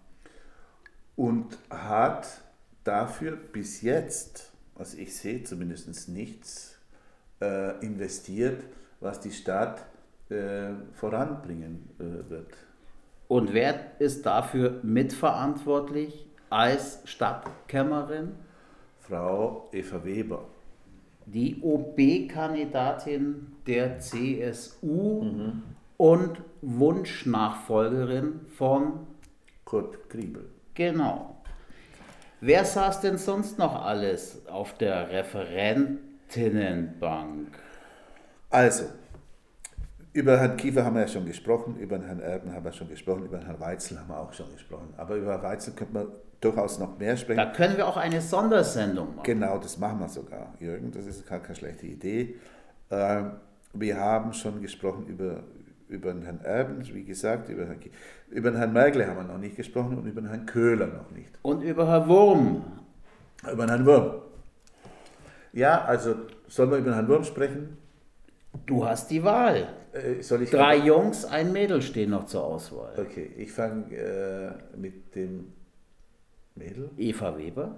und 1.16 1.59
hat 1.71 2.40
dafür 2.85 3.37
bis 3.37 3.83
jetzt, 3.83 4.53
was 4.76 4.95
ich 4.95 5.16
sehe, 5.16 5.43
zumindest 5.43 6.09
nichts 6.09 6.78
äh, 7.40 7.78
investiert, 7.85 8.64
was 9.00 9.21
die 9.21 9.31
Stadt 9.31 9.87
äh, 10.31 10.71
voranbringen 10.93 11.88
äh, 11.99 12.31
wird. 12.31 12.52
Und 13.28 13.52
wer 13.52 14.00
ist 14.00 14.26
dafür 14.26 14.81
mitverantwortlich 14.83 16.26
als 16.50 17.00
Stadtkämmerin? 17.04 18.33
Frau 19.00 19.69
Eva 19.73 20.04
Weber. 20.04 20.47
Die 21.26 21.61
OB-Kandidatin 21.62 23.52
der 23.66 23.99
CSU 23.99 25.52
und 25.97 26.43
Wunschnachfolgerin 26.61 28.40
von 28.57 29.07
Kurt 29.64 30.11
Griebel. 30.11 30.50
Genau. 30.75 31.34
Wer 32.46 32.66
saß 32.66 33.00
denn 33.00 33.16
sonst 33.16 33.58
noch 33.58 33.86
alles 33.86 34.46
auf 34.48 34.76
der 34.76 35.08
Referentinnenbank? 35.08 37.58
Also, 38.50 38.84
über 40.12 40.38
Herrn 40.38 40.58
Kiefer 40.58 40.84
haben 40.84 40.96
wir 40.96 41.02
ja 41.02 41.08
schon 41.08 41.24
gesprochen, 41.24 41.78
über 41.78 41.98
Herrn 41.98 42.20
Erben 42.20 42.52
haben 42.52 42.66
wir 42.66 42.72
schon 42.72 42.90
gesprochen, 42.90 43.24
über 43.24 43.38
Herrn 43.38 43.58
Weitzel 43.60 43.98
haben 43.98 44.08
wir 44.08 44.20
auch 44.20 44.34
schon 44.34 44.52
gesprochen. 44.52 44.92
Aber 44.98 45.16
über 45.16 45.42
Weitzel 45.42 45.72
könnte 45.72 45.94
man 45.94 46.08
durchaus 46.42 46.78
noch 46.78 46.98
mehr 46.98 47.16
sprechen. 47.16 47.38
Da 47.38 47.50
können 47.50 47.78
wir 47.78 47.88
auch 47.88 47.96
eine 47.96 48.20
Sondersendung 48.20 49.16
machen. 49.16 49.24
Genau, 49.24 49.56
das 49.56 49.78
machen 49.78 50.00
wir 50.00 50.10
sogar, 50.10 50.52
Jürgen. 50.60 50.92
Das 50.92 51.06
ist 51.06 51.26
gar 51.26 51.40
keine 51.40 51.56
schlechte 51.56 51.86
Idee. 51.86 52.34
Ähm, 52.90 53.36
wir 53.72 53.98
haben 53.98 54.34
schon 54.34 54.60
gesprochen 54.60 55.06
über, 55.06 55.44
über 55.88 56.12
den 56.12 56.23
Herrn 56.23 56.41
Erben, 56.41 56.83
wie 56.93 57.05
gesagt, 57.05 57.49
über, 57.49 57.67
Herrn, 57.67 57.79
über 58.31 58.50
den 58.50 58.59
Herrn 58.59 58.73
Mergle 58.73 59.07
haben 59.07 59.17
wir 59.17 59.25
noch 59.25 59.38
nicht 59.38 59.57
gesprochen 59.57 59.99
und 59.99 60.07
über 60.07 60.21
den 60.21 60.29
Herrn 60.31 60.47
Köhler 60.47 60.87
noch 60.87 61.11
nicht. 61.11 61.31
Und 61.43 61.62
über 61.62 61.87
Herr 61.87 62.09
Wurm. 62.09 62.64
Über 63.43 63.67
den 63.67 63.69
Herrn 63.69 63.87
Wurm. 63.87 64.23
Ja, 65.53 65.85
also 65.85 66.17
sollen 66.49 66.71
wir 66.71 66.79
über 66.79 66.91
den 66.91 66.95
Herrn 66.95 67.09
Wurm 67.09 67.25
sprechen? 67.25 67.76
Du 68.67 68.85
hast 68.85 69.11
die 69.11 69.23
Wahl. 69.23 69.69
Äh, 69.93 70.21
Drei 70.47 70.76
Jungs, 70.79 71.25
ein 71.25 71.53
Mädel 71.53 71.83
stehen 71.83 72.11
noch 72.11 72.26
zur 72.26 72.45
Auswahl. 72.45 72.95
Okay, 72.99 73.31
ich 73.37 73.53
fange 73.53 73.95
äh, 73.95 74.76
mit 74.76 75.14
dem 75.14 75.53
Mädel. 76.55 76.91
Eva 76.97 77.37
Weber. 77.37 77.76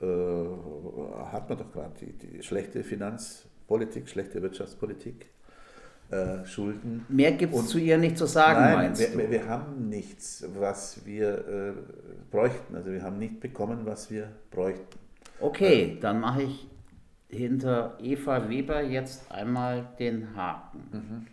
Äh, 0.00 0.06
hat 1.30 1.48
man 1.48 1.58
doch 1.58 1.72
gerade 1.72 1.92
die, 2.00 2.12
die 2.12 2.42
schlechte 2.42 2.82
Finanzpolitik, 2.82 4.08
schlechte 4.08 4.42
Wirtschaftspolitik, 4.42 5.26
äh, 6.12 6.44
Schulden. 6.44 7.06
Mehr 7.08 7.32
gibt 7.32 7.54
es 7.54 7.68
zu 7.68 7.78
ihr 7.78 7.96
nicht 7.96 8.18
zu 8.18 8.26
sagen, 8.26 8.60
Nein, 8.60 8.74
meinst 8.74 9.00
wir, 9.00 9.24
du? 9.24 9.30
wir, 9.30 9.48
haben 9.48 9.88
nichts, 9.88 10.44
was 10.58 11.06
wir 11.06 11.38
äh, 11.48 11.72
bräuchten. 12.30 12.76
Also 12.76 12.92
wir 12.92 13.02
haben 13.02 13.18
nicht 13.18 13.40
bekommen, 13.40 13.80
was 13.84 14.10
wir 14.10 14.28
bräuchten. 14.50 14.98
Okay, 15.40 15.96
dann 16.02 16.20
mache 16.20 16.42
ich 16.42 16.68
hinter 17.28 17.96
Eva 17.98 18.50
Weber 18.50 18.82
jetzt 18.82 19.32
einmal 19.32 19.88
den 19.98 20.36
Haken. 20.36 21.26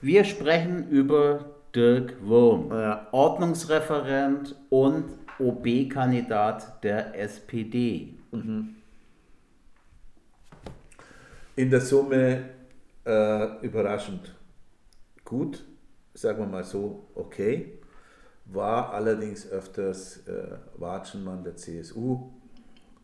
Wir 0.00 0.24
sprechen 0.24 0.88
über 0.88 1.54
Dirk 1.72 2.16
Wurm. 2.20 2.72
Ordnungsreferent 3.12 4.56
und 4.68 5.04
OB-Kandidat 5.38 6.82
der 6.82 7.16
SPD. 7.16 8.14
In 11.54 11.70
der 11.70 11.80
Summe 11.80 12.57
äh, 13.08 13.58
überraschend 13.62 14.34
gut, 15.24 15.64
sagen 16.12 16.40
wir 16.40 16.46
mal 16.46 16.64
so, 16.64 17.08
okay. 17.14 17.78
War 18.44 18.92
allerdings 18.92 19.50
öfters 19.50 20.26
äh, 20.26 20.56
Watschenmann 20.76 21.44
der 21.44 21.56
CSU, 21.56 22.30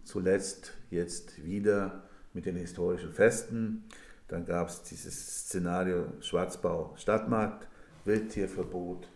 zuletzt 0.03 0.73
jetzt 0.91 1.45
wieder 1.45 2.05
mit 2.33 2.47
den 2.47 2.57
historischen 2.57 3.13
Festen. 3.13 3.85
Dann 4.29 4.47
gab 4.47 4.69
es 4.69 4.83
dieses 4.83 5.45
Szenario 5.45 6.07
Schwarzbau 6.21 6.95
Stadtmarkt, 6.97 7.69
Wildtierverbot 8.05 9.07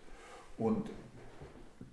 und 0.58 0.90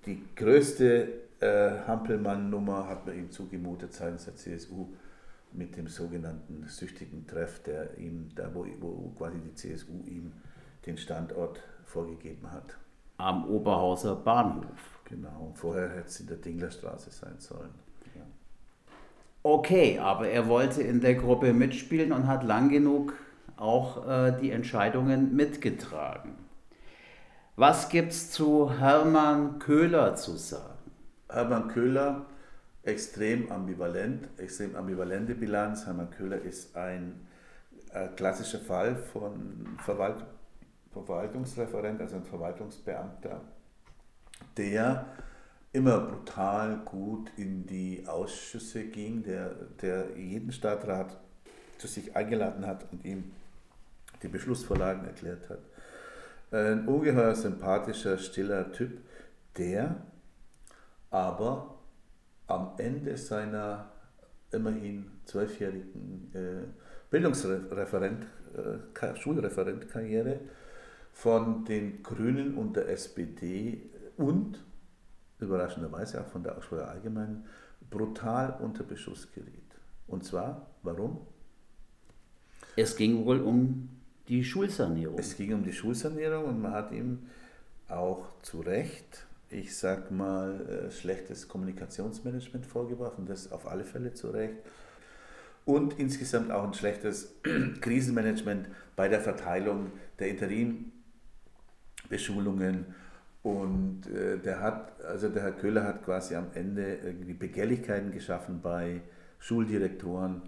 die 0.05 0.21
größte 0.35 1.07
äh, 1.39 1.71
Hampelmann-Nummer 1.87 2.87
hat 2.87 3.05
man 3.05 3.17
ihm 3.17 3.31
zugemutet 3.31 3.93
seitens 3.93 4.25
der 4.25 4.35
CSU 4.35 4.87
mit 5.57 5.77
dem 5.77 5.87
sogenannten 5.87 6.67
süchtigen 6.67 7.25
Treff, 7.27 7.61
der 7.63 7.97
ihm, 7.97 8.29
da 8.35 8.53
wo, 8.53 8.65
wo 8.79 9.13
quasi 9.17 9.39
die 9.39 9.53
CSU 9.53 10.03
ihm 10.05 10.31
den 10.85 10.97
Standort 10.97 11.61
vorgegeben 11.85 12.51
hat. 12.51 12.77
Am 13.17 13.47
Oberhauser 13.47 14.15
Bahnhof. 14.15 14.99
Genau, 15.05 15.51
vorher 15.55 15.89
hätte 15.89 16.07
es 16.07 16.19
in 16.19 16.27
der 16.27 16.37
Dinglerstraße 16.37 17.11
sein 17.11 17.35
sollen. 17.39 17.69
Ja. 18.15 18.21
Okay, 19.43 19.99
aber 19.99 20.27
er 20.27 20.47
wollte 20.47 20.81
in 20.81 20.99
der 20.99 21.15
Gruppe 21.15 21.53
mitspielen 21.53 22.11
und 22.11 22.27
hat 22.27 22.43
lang 22.43 22.69
genug 22.69 23.13
auch 23.57 24.07
äh, 24.07 24.33
die 24.41 24.51
Entscheidungen 24.51 25.35
mitgetragen. 25.35 26.35
Was 27.55 27.87
gibt's 27.87 28.31
zu 28.31 28.79
Hermann 28.79 29.59
Köhler 29.59 30.15
zu 30.15 30.35
sagen? 30.35 30.91
Hermann 31.29 31.69
Köhler, 31.69 32.25
extrem 32.85 33.51
ambivalent, 33.51 34.29
extrem 34.37 34.75
ambivalente 34.75 35.35
Bilanz. 35.35 35.85
Hermann 35.85 36.11
Köhler 36.11 36.41
ist 36.41 36.75
ein 36.75 37.27
äh, 37.91 38.07
klassischer 38.15 38.59
Fall 38.59 38.95
von 38.95 39.77
Verwalt 39.83 40.23
Verwaltungsreferent, 40.93 41.99
also 41.99 42.15
ein 42.15 42.23
Verwaltungsbeamter, 42.23 43.41
der 44.55 45.05
immer 45.73 45.99
brutal 45.99 46.77
gut 46.85 47.29
in 47.35 47.65
die 47.65 48.05
Ausschüsse 48.07 48.85
ging, 48.85 49.21
der, 49.23 49.49
der 49.81 50.17
jeden 50.17 50.53
Stadtrat 50.53 51.19
zu 51.77 51.87
sich 51.87 52.15
eingeladen 52.15 52.65
hat 52.65 52.85
und 52.93 53.03
ihm 53.03 53.33
die 54.23 54.29
Beschlussvorlagen 54.29 55.03
erklärt 55.05 55.49
hat. 55.49 55.59
Ein 56.51 56.87
ungeheuer 56.87 57.35
sympathischer, 57.35 58.17
stiller 58.17 58.71
Typ, 58.71 59.01
der 59.57 59.97
aber 61.11 61.74
am 62.47 62.71
Ende 62.77 63.17
seiner 63.17 63.91
immerhin 64.51 65.11
zwölfjährigen 65.25 66.31
äh, 66.33 66.67
Bildungsreferent, 67.09 68.25
äh, 68.55 69.15
Schulreferentkarriere 69.15 70.39
von 71.11 71.65
den 71.65 72.03
Grünen 72.03 72.55
und 72.55 72.75
der 72.75 72.89
SPD 72.89 73.89
und 74.17 74.63
überraschenderweise 75.39 76.21
auch 76.21 76.27
von 76.27 76.43
der 76.43 76.57
Augsburger 76.57 76.89
Allgemeinen 76.89 77.45
brutal 77.89 78.57
unter 78.61 78.83
Beschuss 78.83 79.31
geriet. 79.31 79.51
Und 80.07 80.23
zwar, 80.23 80.67
warum? 80.83 81.21
Es 82.75 82.95
ging 82.95 83.25
wohl 83.25 83.39
um 83.41 83.89
die 84.27 84.43
Schulsanierung. 84.43 85.17
Es 85.17 85.35
ging 85.37 85.53
um 85.53 85.63
die 85.63 85.73
Schulsanierung 85.73 86.45
und 86.45 86.61
man 86.61 86.73
hat 86.73 86.91
ihm 86.91 87.27
auch 87.87 88.25
zu 88.41 88.61
Recht, 88.61 89.25
ich 89.55 89.75
sag 89.77 90.11
mal, 90.11 90.61
äh, 90.67 90.91
schlechtes 90.91 91.47
Kommunikationsmanagement 91.47 92.65
vorgeworfen, 92.65 93.25
das 93.25 93.51
auf 93.51 93.67
alle 93.67 93.83
Fälle 93.85 94.13
zu 94.13 94.29
Recht. 94.29 94.55
Und 95.63 95.97
insgesamt 95.97 96.51
auch 96.51 96.63
ein 96.63 96.73
schlechtes 96.73 97.35
Krisenmanagement 97.81 98.67
bei 98.95 99.07
der 99.07 99.21
Verteilung 99.21 99.91
der 100.19 100.29
Interimbeschulungen. 100.29 102.85
Und 103.43 104.07
äh, 104.07 104.37
der 104.39 104.59
hat, 104.59 105.03
also 105.05 105.29
der 105.29 105.43
Herr 105.43 105.51
Köhler 105.51 105.83
hat 105.83 106.03
quasi 106.03 106.35
am 106.35 106.47
Ende 106.53 106.95
irgendwie 107.03 107.33
Begehrlichkeiten 107.33 108.11
geschaffen 108.11 108.59
bei 108.61 109.01
Schuldirektoren, 109.39 110.41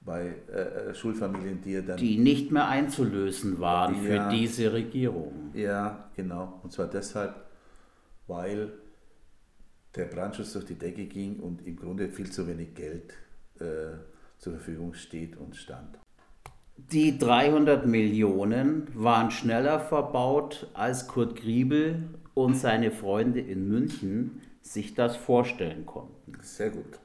bei 0.00 0.34
äh, 0.52 0.94
Schulfamilien, 0.94 1.60
die 1.60 1.74
er 1.74 1.82
dann. 1.82 1.96
Die 1.98 2.18
nicht 2.18 2.50
mehr 2.50 2.66
einzulösen 2.68 3.60
waren 3.60 3.94
Ja. 4.04 4.30
für 4.30 4.36
diese 4.36 4.72
Regierung. 4.72 5.50
Ja, 5.54 6.08
genau. 6.16 6.60
Und 6.62 6.72
zwar 6.72 6.86
deshalb, 6.88 7.34
weil 8.28 8.72
der 9.96 10.04
Brandschutz 10.04 10.52
durch 10.52 10.66
die 10.66 10.74
Decke 10.78 11.06
ging 11.06 11.40
und 11.40 11.66
im 11.66 11.76
Grunde 11.76 12.08
viel 12.08 12.30
zu 12.30 12.46
wenig 12.46 12.74
Geld 12.74 13.14
äh, 13.58 13.96
zur 14.38 14.52
Verfügung 14.52 14.94
steht 14.94 15.36
und 15.36 15.56
stand. 15.56 15.98
Die 16.76 17.18
300 17.18 17.86
Millionen 17.86 18.86
waren 18.94 19.32
schneller 19.32 19.80
verbaut, 19.80 20.68
als 20.74 21.08
Kurt 21.08 21.34
Griebel 21.34 22.04
und 22.34 22.54
seine 22.54 22.92
Freunde 22.92 23.40
in 23.40 23.68
München 23.68 24.40
sich 24.62 24.94
das 24.94 25.16
vorstellen 25.16 25.86
konnten. 25.86 26.38
Sehr 26.42 26.70
gut. 26.70 27.00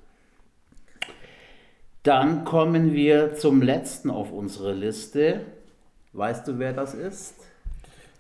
Dann 2.04 2.44
kommen 2.46 2.94
wir 2.94 3.34
zum 3.36 3.62
letzten 3.62 4.12
auf 4.12 4.32
unserer 4.32 4.74
Liste. 4.74 5.42
Weißt 6.12 6.48
du, 6.48 6.60
wer 6.60 6.74
das 6.74 6.94
ist? 6.94 7.36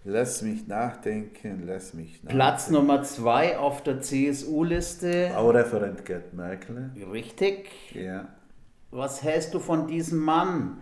Lass 0.05 0.41
mich 0.41 0.67
nachdenken, 0.67 1.63
lass 1.65 1.93
mich 1.93 2.23
nachdenken. 2.23 2.35
Platz 2.35 2.69
Nummer 2.69 3.03
zwei 3.03 3.57
auf 3.57 3.83
der 3.83 4.01
CSU-Liste. 4.01 5.31
Baureferent 5.33 6.05
Gerd 6.05 6.33
Merkel. 6.33 6.91
Richtig. 7.09 7.69
Ja. 7.93 8.27
Was 8.91 9.23
hältst 9.23 9.53
du 9.53 9.59
von 9.59 9.87
diesem 9.87 10.19
Mann, 10.19 10.81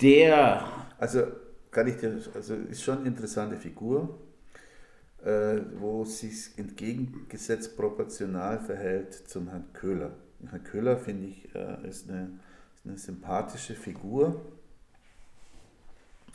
der 0.00 0.64
Also 0.98 1.22
kann 1.70 1.86
ich 1.86 1.96
dir, 1.98 2.18
also 2.34 2.54
ist 2.54 2.82
schon 2.82 2.98
eine 2.98 3.08
interessante 3.08 3.56
Figur, 3.56 4.18
äh, 5.24 5.60
wo 5.78 6.04
sich 6.04 6.58
entgegengesetzt 6.58 7.76
proportional 7.76 8.58
verhält 8.58 9.14
zum 9.28 9.48
Herrn 9.48 9.72
Köhler. 9.72 10.10
Herr 10.50 10.58
Köhler 10.58 10.96
finde 10.96 11.28
ich 11.28 11.54
äh, 11.54 11.88
ist, 11.88 12.08
eine, 12.08 12.40
ist 12.74 12.86
eine 12.86 12.98
sympathische 12.98 13.74
Figur 13.74 14.40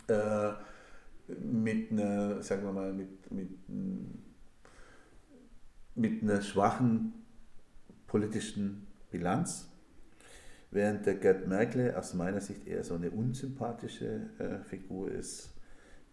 äh, 0.07 0.51
mit 1.27 1.91
einer, 1.91 2.41
sagen 2.43 2.63
wir 2.63 2.71
mal, 2.71 2.93
mit, 2.93 3.31
mit, 3.31 3.49
mit 5.95 6.23
einer 6.23 6.41
schwachen 6.41 7.13
politischen 8.07 8.87
Bilanz. 9.11 9.69
Während 10.71 11.05
der 11.05 11.15
Gerd 11.15 11.47
Merkel 11.47 11.95
aus 11.95 12.13
meiner 12.13 12.41
Sicht 12.41 12.67
eher 12.67 12.83
so 12.83 12.95
eine 12.95 13.09
unsympathische 13.11 14.29
äh, 14.39 14.59
Figur 14.63 15.09
ist, 15.11 15.55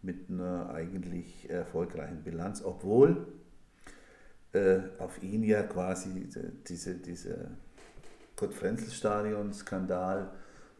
mit 0.03 0.29
einer 0.29 0.71
eigentlich 0.71 1.49
erfolgreichen 1.49 2.23
Bilanz, 2.23 2.63
obwohl 2.65 3.27
äh, 4.53 4.81
auf 4.99 5.23
ihn 5.23 5.45
ja 5.45 5.63
quasi 5.63 6.29
diese, 6.69 6.95
diese 6.97 7.51
Kurt-Frenzel-Stadion-Skandal, 8.37 10.33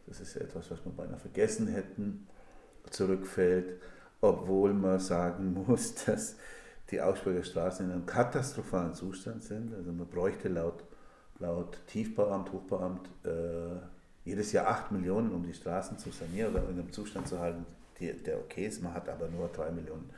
das 0.07 0.19
ist 0.19 0.35
ja 0.35 0.41
etwas, 0.41 0.69
was 0.69 0.83
wir 0.83 0.91
beinahe 0.91 1.17
vergessen 1.17 1.67
hätten, 1.67 2.27
zurückfällt, 2.89 3.79
obwohl 4.23 4.73
man 4.73 4.99
sagen 4.99 5.53
muss, 5.67 5.93
dass 6.05 6.35
die 6.89 7.01
Augsburger 7.01 7.43
Straßen 7.43 7.85
in 7.85 7.91
einem 7.91 8.05
katastrophalen 8.05 8.93
Zustand 8.93 9.43
sind. 9.43 9.73
Also 9.73 9.91
man 9.91 10.07
bräuchte 10.07 10.47
laut 10.49 10.83
laut 11.39 11.79
Tiefbauamt, 11.87 12.51
Hochbauamt 12.51 13.07
äh, 13.25 13.75
jedes 14.23 14.51
Jahr 14.51 14.67
8 14.67 14.91
Millionen, 14.91 15.31
um 15.31 15.43
die 15.43 15.53
Straßen 15.53 15.97
zu 15.97 16.09
sanieren 16.11 16.53
oder 16.53 16.69
in 16.69 16.79
einem 16.79 16.91
Zustand 16.91 17.27
zu 17.27 17.39
halten, 17.39 17.65
die, 17.99 18.13
der 18.13 18.37
okay 18.37 18.67
ist. 18.67 18.81
Man 18.81 18.93
hat 18.93 19.09
aber 19.09 19.27
nur 19.27 19.49
3 19.49 19.71
Millionen 19.71 20.09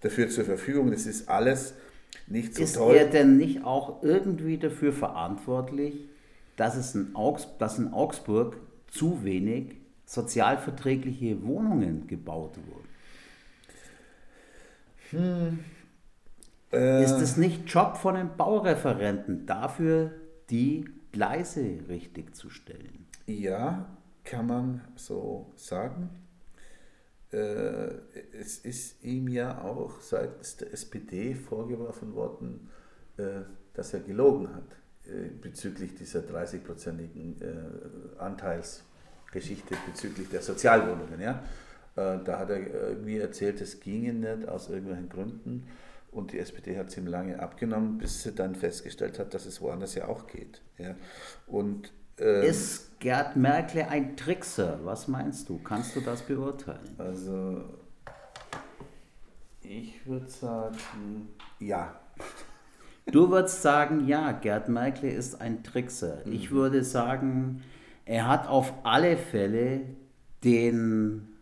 dafür 0.00 0.28
zur 0.28 0.44
Verfügung. 0.44 0.90
Das 0.90 1.04
ist 1.04 1.28
alles 1.28 1.74
nicht 2.26 2.54
so 2.54 2.62
ist 2.62 2.76
toll. 2.76 2.96
er 2.96 3.06
denn 3.06 3.36
nicht 3.36 3.64
auch 3.64 4.02
irgendwie 4.02 4.56
dafür 4.56 4.92
verantwortlich, 4.92 6.08
dass 6.56 6.76
es 6.76 6.94
in, 6.94 7.14
Augs 7.14 7.48
dass 7.58 7.78
in 7.78 7.92
Augsburg 7.92 8.56
zu 8.90 9.24
wenig 9.24 9.76
sozialverträgliche 10.06 11.42
Wohnungen 11.44 12.06
gebaut 12.06 12.56
wurden? 12.68 12.85
Äh, 15.12 17.04
Ist 17.04 17.20
es 17.20 17.36
nicht 17.36 17.68
Job 17.72 17.96
von 17.96 18.14
den 18.14 18.36
Baureferenten, 18.36 19.46
dafür 19.46 20.12
die 20.50 20.88
Gleise 21.12 21.80
richtig 21.88 22.34
zu 22.34 22.50
stellen? 22.50 23.06
Ja, 23.26 23.86
kann 24.24 24.46
man 24.46 24.80
so 24.96 25.52
sagen. 25.56 26.10
Äh, 27.32 27.88
es 28.38 28.58
ist 28.58 29.02
ihm 29.02 29.28
ja 29.28 29.62
auch 29.62 30.00
seitens 30.00 30.56
der 30.56 30.72
SPD 30.72 31.34
vorgeworfen 31.34 32.14
worden, 32.14 32.70
äh, 33.16 33.42
dass 33.74 33.94
er 33.94 34.00
gelogen 34.00 34.54
hat 34.54 34.76
äh, 35.06 35.28
bezüglich 35.40 35.94
dieser 35.94 36.20
30-prozentigen 36.20 37.40
äh, 37.40 38.18
Anteilsgeschichte 38.18 39.76
bezüglich 39.86 40.28
der 40.28 40.42
Sozialwohnungen. 40.42 41.20
Ja? 41.20 41.42
Äh, 41.96 42.18
da 42.24 42.38
hat 42.38 42.50
er 42.50 42.58
irgendwie 42.90 43.18
erzählt, 43.18 43.60
es 43.60 43.80
ginge 43.80 44.12
nicht 44.12 44.48
aus 44.48 44.68
irgendwelchen 44.68 45.08
Gründen. 45.08 45.66
Und 46.10 46.32
die 46.32 46.38
SPD 46.38 46.78
hat 46.78 46.88
es 46.88 46.96
ihm 46.96 47.06
lange 47.06 47.40
abgenommen, 47.40 47.98
bis 47.98 48.22
sie 48.22 48.32
dann 48.32 48.54
festgestellt 48.54 49.18
hat, 49.18 49.34
dass 49.34 49.44
es 49.44 49.60
woanders 49.60 49.94
ja 49.94 50.08
auch 50.08 50.26
geht. 50.26 50.62
Ja? 50.78 50.94
Und 51.46 51.92
ähm, 52.18 52.42
Ist 52.42 52.98
Gerd 53.00 53.36
Merkel 53.36 53.82
ein 53.82 54.16
Trickser? 54.16 54.80
Was 54.84 55.08
meinst 55.08 55.48
du? 55.48 55.58
Kannst 55.58 55.94
du 55.96 56.00
das 56.00 56.22
beurteilen? 56.22 56.94
Also, 56.96 57.64
ich 59.62 60.06
würde 60.06 60.28
sagen, 60.28 61.28
ja. 61.58 62.00
Du 63.08 63.30
würdest 63.30 63.62
sagen, 63.62 64.08
ja, 64.08 64.32
Gerd 64.32 64.68
Merkel 64.68 65.08
ist 65.12 65.40
ein 65.40 65.62
Trickser. 65.62 66.22
Mhm. 66.24 66.32
Ich 66.32 66.50
würde 66.50 66.82
sagen, 66.82 67.62
er 68.04 68.26
hat 68.26 68.48
auf 68.48 68.72
alle 68.82 69.16
Fälle 69.16 69.82
den 70.42 71.35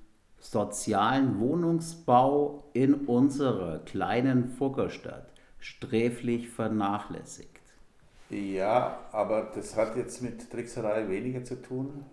sozialen 0.45 1.41
Wohnungsbau 1.41 2.65
in 2.75 2.95
unserer 3.07 3.79
kleinen 3.79 4.51
Fuggerstadt 4.51 5.33
sträflich 5.59 6.51
vernachlässigt. 6.51 7.61
Ja, 8.29 8.99
aber 9.13 9.51
das 9.55 9.77
hat 9.77 9.97
jetzt 9.97 10.21
mit 10.23 10.51
Trickserei 10.51 11.09
weniger 11.09 11.45
zu 11.45 11.61
tun. 11.61 12.05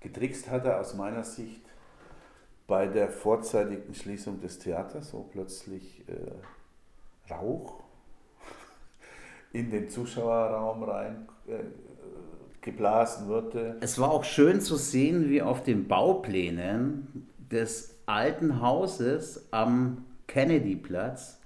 Getrickst 0.00 0.50
hat 0.50 0.64
er 0.64 0.80
aus 0.80 0.94
meiner 0.94 1.22
Sicht 1.22 1.60
bei 2.66 2.86
der 2.86 3.08
vorzeitigen 3.08 3.94
Schließung 3.94 4.40
des 4.40 4.58
Theaters, 4.58 5.12
wo 5.12 5.22
plötzlich 5.22 6.04
äh, 6.08 7.32
Rauch 7.32 7.80
in 9.52 9.70
den 9.70 9.88
Zuschauerraum 9.88 10.82
rein 10.82 11.28
äh, 11.46 11.58
geblasen 12.60 13.28
wurde. 13.28 13.76
Es 13.80 13.98
war 13.98 14.10
auch 14.10 14.24
schön 14.24 14.60
zu 14.60 14.76
sehen, 14.76 15.30
wie 15.30 15.42
auf 15.42 15.62
den 15.62 15.86
Bauplänen 15.86 17.28
des 17.50 17.96
alten 18.06 18.60
Hauses 18.60 19.48
am 19.50 20.04
Kennedyplatz 20.26 21.40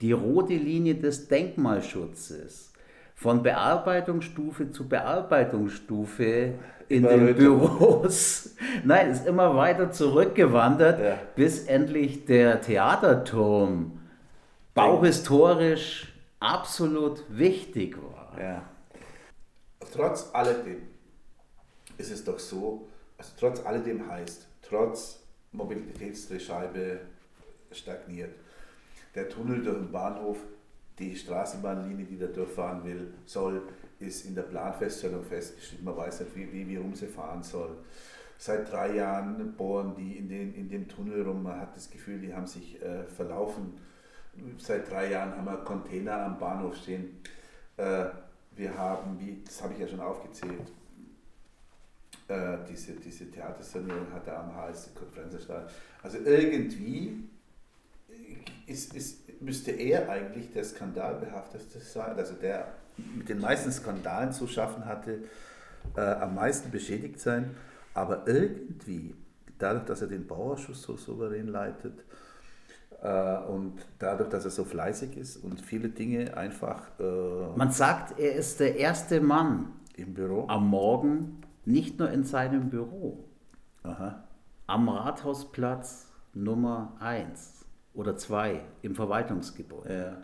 die 0.00 0.12
rote 0.12 0.54
Linie 0.54 0.96
des 0.96 1.28
Denkmalschutzes 1.28 2.72
von 3.14 3.42
Bearbeitungsstufe 3.42 4.70
zu 4.70 4.88
Bearbeitungsstufe 4.88 6.54
in 6.88 7.04
Immer 7.04 7.26
den. 7.32 7.36
Büros, 7.36 8.56
nein, 8.84 9.10
ist 9.10 9.26
immer 9.26 9.54
weiter 9.56 9.90
zurückgewandert, 9.92 11.00
Ja. 11.00 11.18
bis 11.36 11.66
endlich 11.66 12.24
der 12.24 12.60
Theaterturm 12.60 14.00
bauhistorisch 14.74 16.12
absolut 16.40 17.22
wichtig 17.28 17.96
war. 18.02 18.36
Ja. 18.40 18.62
Trotz 19.94 20.30
alledem 20.32 20.82
ist 21.98 22.10
es 22.10 22.24
doch 22.24 22.38
so, 22.38 22.88
also 23.18 23.30
trotz 23.38 23.64
alledem 23.64 24.10
heißt, 24.10 24.46
trotz 24.62 25.21
Mobilitätsdrehscheibe 25.52 27.00
stagniert, 27.70 28.34
der 29.14 29.28
Tunnel 29.28 29.62
durch 29.62 29.78
den 29.78 29.92
Bahnhof, 29.92 30.38
die 30.98 31.16
Straßenbahnlinie, 31.16 32.04
die 32.04 32.18
da 32.18 32.26
durchfahren 32.26 32.84
will, 32.84 33.14
soll, 33.26 33.62
ist 33.98 34.26
in 34.26 34.34
der 34.34 34.42
Planfeststellung 34.42 35.24
festgeschrieben. 35.24 35.84
Man 35.84 35.96
weiß 35.96 36.20
nicht, 36.20 36.36
wie, 36.36 36.52
wie, 36.52 36.68
wie 36.68 36.76
rum 36.76 36.94
sie 36.94 37.06
fahren 37.06 37.42
soll. 37.42 37.76
Seit 38.38 38.70
drei 38.72 38.96
Jahren 38.96 39.54
bohren 39.56 39.94
die 39.96 40.16
in, 40.16 40.28
den, 40.28 40.54
in 40.54 40.68
dem 40.68 40.88
Tunnel 40.88 41.22
rum. 41.22 41.42
Man 41.44 41.60
hat 41.60 41.76
das 41.76 41.88
Gefühl, 41.88 42.18
die 42.18 42.34
haben 42.34 42.46
sich 42.46 42.82
äh, 42.82 43.04
verlaufen. 43.04 43.74
Seit 44.58 44.90
drei 44.90 45.10
Jahren 45.10 45.36
haben 45.36 45.44
wir 45.44 45.58
Container 45.58 46.24
am 46.24 46.38
Bahnhof 46.38 46.76
stehen. 46.76 47.20
Äh, 47.76 48.06
wir 48.56 48.76
haben, 48.76 49.18
wie, 49.20 49.42
das 49.44 49.62
habe 49.62 49.74
ich 49.74 49.80
ja 49.80 49.88
schon 49.88 50.00
aufgezählt, 50.00 50.72
äh, 52.32 52.58
diese, 52.68 52.92
diese 52.92 53.30
Theatersanierung 53.30 54.12
hat 54.12 54.26
er 54.26 54.40
am 54.40 54.54
Hals, 54.56 54.88
die 54.88 54.98
Konferenzsaal. 54.98 55.66
Also 56.02 56.18
irgendwie 56.24 57.28
ist, 58.66 58.94
ist, 58.94 59.42
müsste 59.42 59.72
er 59.72 60.08
eigentlich 60.08 60.52
der 60.52 60.64
Skandalbehafteste 60.64 61.78
sein, 61.80 62.16
also 62.16 62.34
der 62.34 62.72
mit 63.16 63.28
den 63.28 63.40
meisten 63.40 63.72
Skandalen 63.72 64.32
zu 64.32 64.46
schaffen 64.46 64.84
hatte, 64.84 65.18
äh, 65.96 66.00
am 66.00 66.34
meisten 66.34 66.70
beschädigt 66.70 67.20
sein. 67.20 67.56
Aber 67.94 68.26
irgendwie, 68.26 69.14
dadurch, 69.58 69.84
dass 69.84 70.02
er 70.02 70.08
den 70.08 70.26
Bauausschuss 70.26 70.82
so 70.82 70.96
souverän 70.96 71.48
leitet 71.48 72.04
äh, 73.02 73.36
und 73.38 73.74
dadurch, 73.98 74.30
dass 74.30 74.44
er 74.44 74.50
so 74.50 74.64
fleißig 74.64 75.16
ist 75.16 75.36
und 75.38 75.60
viele 75.60 75.88
Dinge 75.88 76.36
einfach. 76.36 76.88
Äh, 76.98 77.56
Man 77.56 77.70
sagt, 77.70 78.18
er 78.18 78.34
ist 78.34 78.60
der 78.60 78.76
erste 78.76 79.20
Mann 79.20 79.72
im 79.96 80.14
Büro 80.14 80.46
am 80.48 80.68
Morgen, 80.68 81.41
nicht 81.64 81.98
nur 81.98 82.10
in 82.10 82.24
seinem 82.24 82.70
Büro, 82.70 83.24
Aha. 83.82 84.24
am 84.66 84.88
Rathausplatz 84.88 86.10
Nummer 86.34 86.96
1 87.00 87.64
oder 87.94 88.16
2 88.16 88.60
im 88.82 88.94
Verwaltungsgebäude. 88.94 89.94
Ja. 89.94 90.16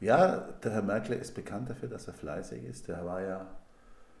Ja, 0.00 0.36
der 0.62 0.72
Herr 0.72 0.82
Merkel 0.82 1.16
ist 1.16 1.34
bekannt 1.34 1.70
dafür, 1.70 1.88
dass 1.88 2.08
er 2.08 2.14
fleißig 2.14 2.64
ist. 2.64 2.88
Der 2.88 3.06
war 3.06 3.22
ja. 3.22 3.46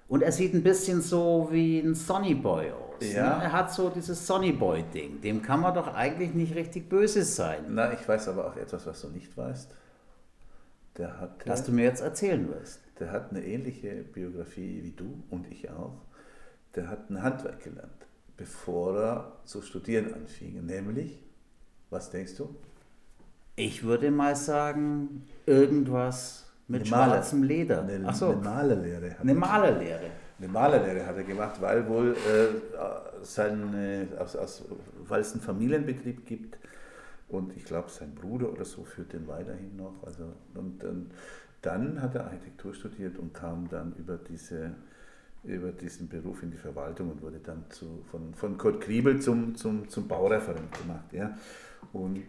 Und 0.08 0.22
er 0.22 0.32
sieht 0.32 0.54
ein 0.54 0.62
bisschen 0.62 1.02
so 1.02 1.48
wie 1.50 1.80
ein 1.80 1.94
Sonny 1.94 2.34
Boy 2.34 2.70
aus. 2.70 3.12
Ja. 3.12 3.38
Ne? 3.38 3.44
Er 3.44 3.52
hat 3.52 3.72
so 3.72 3.90
dieses 3.90 4.26
Sonny 4.26 4.52
Boy-Ding. 4.52 5.20
Dem 5.20 5.42
kann 5.42 5.60
man 5.60 5.74
doch 5.74 5.92
eigentlich 5.94 6.34
nicht 6.34 6.54
richtig 6.54 6.88
böse 6.88 7.24
sein. 7.24 7.64
Na, 7.68 7.92
ich 7.92 8.06
weiß 8.06 8.28
aber 8.28 8.46
auch 8.46 8.56
etwas, 8.56 8.86
was 8.86 9.00
du 9.00 9.08
nicht 9.08 9.36
weißt. 9.36 9.74
Der 10.98 11.20
hat. 11.20 11.46
Was 11.46 11.64
du 11.64 11.72
mir 11.72 11.84
jetzt 11.84 12.02
erzählen 12.02 12.48
wirst. 12.48 12.80
Der 12.98 13.10
hat 13.10 13.30
eine 13.30 13.44
ähnliche 13.44 14.04
Biografie 14.04 14.80
wie 14.82 14.92
du 14.92 15.22
und 15.30 15.50
ich 15.50 15.70
auch. 15.70 16.02
Der 16.74 16.88
hat 16.88 17.10
ein 17.10 17.22
Handwerk 17.22 17.62
gelernt, 17.62 18.06
bevor 18.36 18.98
er 18.98 19.32
zu 19.44 19.62
studieren 19.62 20.12
anfing. 20.14 20.64
Nämlich, 20.64 21.22
was 21.90 22.10
denkst 22.10 22.36
du? 22.36 22.54
Ich 23.56 23.84
würde 23.84 24.10
mal 24.10 24.34
sagen, 24.34 25.24
irgendwas 25.46 26.50
mit 26.66 26.82
eine 26.82 26.86
schwarzem 26.86 27.40
Maler, 27.40 27.48
Leder. 27.48 27.82
Eine, 27.82 28.08
Ach 28.08 28.14
so. 28.14 28.30
eine 28.30 28.36
Malerlehre. 28.36 29.16
Eine 29.20 29.34
Malerlehre. 29.34 30.10
Eine 30.38 30.48
Malerlehre 30.48 31.06
hat 31.06 31.16
er 31.16 31.22
gemacht, 31.22 31.60
weil 31.60 31.86
wohl 31.88 32.16
äh, 32.16 32.76
aus, 34.18 34.36
aus, 34.36 34.64
weil 35.06 35.20
es 35.20 35.32
einen 35.32 35.42
Familienbetrieb 35.42 36.26
gibt 36.26 36.58
und 37.28 37.56
ich 37.56 37.64
glaube, 37.64 37.90
sein 37.90 38.14
Bruder 38.14 38.52
oder 38.52 38.64
so 38.64 38.84
führt 38.84 39.12
den 39.12 39.26
weiterhin 39.26 39.76
noch. 39.76 39.94
Also, 40.04 40.24
und, 40.54 40.82
und 40.84 41.10
dann 41.64 42.00
hat 42.02 42.14
er 42.14 42.24
Architektur 42.24 42.74
studiert 42.74 43.18
und 43.18 43.32
kam 43.32 43.68
dann 43.68 43.94
über, 43.96 44.16
diese, 44.16 44.74
über 45.42 45.72
diesen 45.72 46.08
Beruf 46.08 46.42
in 46.42 46.50
die 46.50 46.58
Verwaltung 46.58 47.10
und 47.10 47.22
wurde 47.22 47.38
dann 47.38 47.64
zu, 47.70 48.04
von, 48.10 48.34
von 48.34 48.58
Kurt 48.58 48.82
Kriebel 48.82 49.20
zum, 49.20 49.54
zum, 49.56 49.88
zum 49.88 50.06
Baureferent 50.06 50.72
gemacht. 50.78 51.12
Ja. 51.12 51.36
Und 51.92 52.24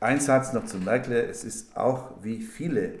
ein 0.00 0.20
Satz 0.20 0.52
noch 0.52 0.66
zu 0.66 0.78
Merkel. 0.78 1.12
Es 1.14 1.44
ist 1.44 1.76
auch 1.76 2.22
wie 2.22 2.40
viele 2.40 3.00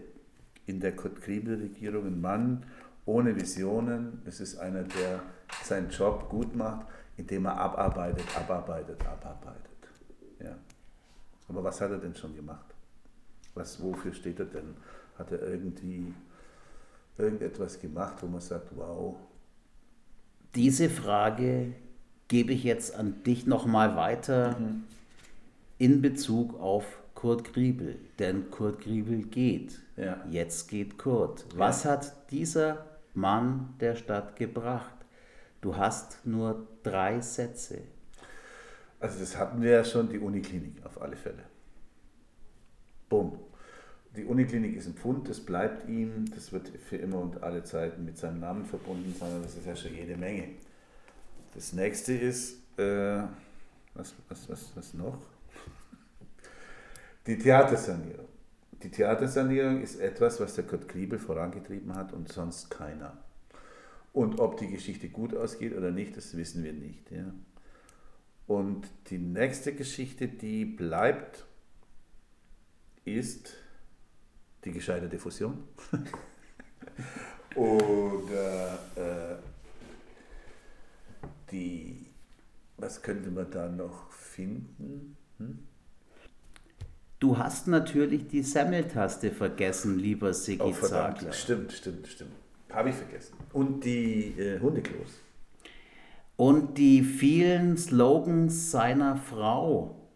in 0.66 0.80
der 0.80 0.96
Kurt-Kriebel-Regierung 0.96 2.06
ein 2.06 2.20
Mann 2.20 2.64
ohne 3.06 3.36
Visionen. 3.36 4.22
Es 4.24 4.40
ist 4.40 4.58
einer, 4.58 4.82
der 4.82 5.22
seinen 5.62 5.90
Job 5.90 6.28
gut 6.28 6.56
macht, 6.56 6.86
indem 7.16 7.46
er 7.46 7.58
abarbeitet, 7.58 8.24
abarbeitet, 8.36 9.06
abarbeitet. 9.06 9.70
Ja. 10.40 10.56
Aber 11.48 11.62
was 11.62 11.80
hat 11.80 11.90
er 11.90 11.98
denn 11.98 12.14
schon 12.14 12.34
gemacht? 12.34 12.74
Was, 13.54 13.80
wofür 13.80 14.12
steht 14.12 14.40
er 14.40 14.46
denn? 14.46 14.74
Hat 15.18 15.30
er 15.30 15.42
irgendwie 15.42 16.12
irgendetwas 17.18 17.80
gemacht, 17.80 18.16
wo 18.20 18.26
man 18.26 18.40
sagt, 18.40 18.68
wow? 18.76 19.16
Diese 20.54 20.88
Frage 20.90 21.72
gebe 22.28 22.52
ich 22.52 22.64
jetzt 22.64 22.94
an 22.94 23.22
dich 23.24 23.46
nochmal 23.46 23.96
weiter. 23.96 24.58
Mhm 24.58 24.84
in 25.78 26.00
Bezug 26.00 26.58
auf 26.60 26.98
Kurt 27.14 27.52
Griebel. 27.52 27.98
Denn 28.18 28.50
Kurt 28.50 28.80
Griebel 28.80 29.22
geht. 29.22 29.80
Ja. 29.96 30.24
Jetzt 30.30 30.68
geht 30.68 30.98
Kurt. 30.98 31.44
Was 31.56 31.84
ja. 31.84 31.92
hat 31.92 32.30
dieser 32.30 32.84
Mann 33.14 33.74
der 33.80 33.96
Stadt 33.96 34.36
gebracht? 34.36 34.94
Du 35.60 35.76
hast 35.76 36.24
nur 36.24 36.66
drei 36.82 37.20
Sätze. 37.20 37.82
Also 39.00 39.20
das 39.20 39.36
hatten 39.36 39.60
wir 39.60 39.70
ja 39.70 39.84
schon, 39.84 40.08
die 40.08 40.18
Uniklinik 40.18 40.84
auf 40.84 41.00
alle 41.00 41.16
Fälle. 41.16 41.44
Bumm. 43.08 43.38
Die 44.16 44.24
Uniklinik 44.24 44.76
ist 44.76 44.86
ein 44.86 44.94
Pfund, 44.94 45.28
das 45.28 45.40
bleibt 45.40 45.88
ihm, 45.88 46.26
das 46.34 46.52
wird 46.52 46.68
für 46.68 46.96
immer 46.96 47.18
und 47.18 47.42
alle 47.42 47.64
Zeiten 47.64 48.04
mit 48.04 48.16
seinem 48.16 48.38
Namen 48.38 48.64
verbunden 48.64 49.12
sein, 49.18 49.42
das 49.42 49.56
ist 49.56 49.66
ja 49.66 49.74
schon 49.74 49.92
jede 49.92 50.16
Menge. 50.16 50.50
Das 51.54 51.72
nächste 51.72 52.14
ist, 52.14 52.58
äh, 52.78 53.22
was, 53.94 54.14
was, 54.28 54.48
was, 54.48 54.70
was 54.76 54.94
noch? 54.94 55.18
Die 57.26 57.38
Theatersanierung. 57.38 58.28
Die 58.82 58.90
Theatersanierung 58.90 59.82
ist 59.82 59.98
etwas, 59.98 60.38
was 60.38 60.54
der 60.54 60.64
Kurt 60.64 60.88
Kriebel 60.88 61.18
vorangetrieben 61.18 61.94
hat 61.94 62.12
und 62.12 62.30
sonst 62.30 62.70
keiner. 62.70 63.16
Und 64.12 64.38
ob 64.38 64.58
die 64.58 64.68
Geschichte 64.68 65.08
gut 65.08 65.34
ausgeht 65.34 65.76
oder 65.76 65.90
nicht, 65.90 66.16
das 66.16 66.36
wissen 66.36 66.62
wir 66.62 66.72
nicht. 66.72 67.10
Ja. 67.10 67.34
Und 68.46 68.86
die 69.10 69.18
nächste 69.18 69.74
Geschichte, 69.74 70.28
die 70.28 70.64
bleibt, 70.64 71.46
ist 73.04 73.54
die 74.64 74.72
gescheiterte 74.72 75.18
Fusion. 75.18 75.64
oder 77.54 78.78
äh, 78.96 79.36
die, 81.50 82.06
was 82.76 83.02
könnte 83.02 83.30
man 83.30 83.50
da 83.50 83.68
noch 83.68 84.10
finden? 84.10 85.16
Hm? 85.38 85.58
Du 87.18 87.38
hast 87.38 87.68
natürlich 87.68 88.28
die 88.28 88.42
Semmeltaste 88.42 89.30
vergessen, 89.30 89.98
lieber 89.98 90.34
Sigi 90.34 90.62
oh, 90.62 90.72
Zagler. 90.72 91.32
Stimmt, 91.32 91.72
stimmt, 91.72 92.06
stimmt. 92.06 92.32
Habe 92.70 92.90
ich 92.90 92.96
vergessen. 92.96 93.34
Und 93.52 93.84
die 93.84 94.38
äh, 94.38 94.60
Hundeklos. 94.60 95.20
Und 96.36 96.76
die 96.76 97.02
vielen 97.02 97.76
Slogans 97.78 98.70
seiner 98.72 99.16
Frau 99.16 100.08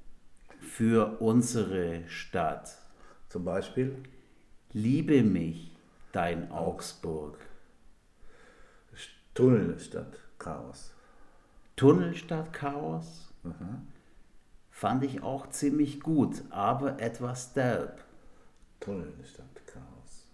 für 0.60 1.20
unsere 1.20 2.02
Stadt. 2.08 2.76
Zum 3.28 3.44
Beispiel? 3.44 3.94
Liebe 4.72 5.22
mich, 5.22 5.76
dein 6.12 6.50
Augsburg. 6.50 7.38
Tunnel 9.34 9.78
statt 9.78 10.18
Chaos. 10.38 10.92
Tunnel 11.76 12.14
statt 12.14 12.52
Chaos? 12.52 13.32
Mhm 13.44 13.86
fand 14.78 15.02
ich 15.02 15.24
auch 15.24 15.50
ziemlich 15.50 16.00
gut, 16.00 16.44
aber 16.50 17.00
etwas 17.02 17.52
derb. 17.52 18.00
Tunnel 18.78 19.12
statt 19.24 19.44
Chaos. 19.66 20.28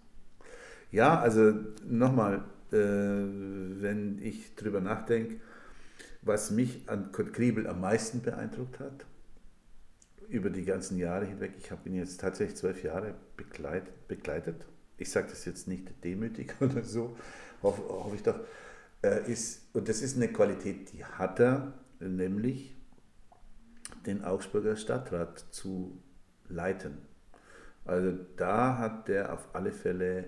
Ja, 0.91 1.19
also 1.19 1.51
nochmal, 1.89 2.43
äh, 2.71 2.75
wenn 2.75 4.19
ich 4.21 4.53
drüber 4.53 4.81
nachdenke, 4.81 5.37
was 6.21 6.51
mich 6.51 6.83
an 6.85 7.11
Kurt 7.11 7.33
Kriebel 7.33 7.65
am 7.65 7.81
meisten 7.81 8.21
beeindruckt 8.21 8.79
hat, 8.79 9.07
über 10.29 10.49
die 10.49 10.65
ganzen 10.65 10.97
Jahre 10.97 11.25
hinweg, 11.25 11.53
ich 11.57 11.71
habe 11.71 11.87
ihn 11.87 11.95
jetzt 11.95 12.19
tatsächlich 12.19 12.57
zwölf 12.57 12.83
Jahre 12.83 13.15
begleit, 13.37 14.07
begleitet, 14.07 14.67
ich 14.97 15.11
sage 15.11 15.27
das 15.29 15.45
jetzt 15.45 15.67
nicht 15.67 16.03
demütig 16.03 16.53
oder 16.59 16.83
so, 16.83 17.15
hoffe, 17.61 17.81
hoffe 17.87 18.15
ich 18.15 18.23
doch, 18.23 18.39
äh, 19.03 19.31
ist, 19.31 19.63
und 19.73 19.87
das 19.87 20.01
ist 20.01 20.15
eine 20.15 20.29
Qualität, 20.29 20.91
die 20.93 21.05
hat 21.05 21.39
er, 21.39 21.73
nämlich 21.99 22.75
den 24.05 24.23
Augsburger 24.23 24.75
Stadtrat 24.75 25.39
zu 25.51 26.01
leiten. 26.49 26.97
Also 27.85 28.17
da 28.35 28.77
hat 28.77 29.07
der 29.07 29.33
auf 29.33 29.47
alle 29.53 29.71
Fälle 29.71 30.25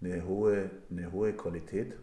eine 0.00 0.26
hohe, 0.26 0.70
eine 0.90 1.12
hohe 1.12 1.32
Qualität. 1.34 1.94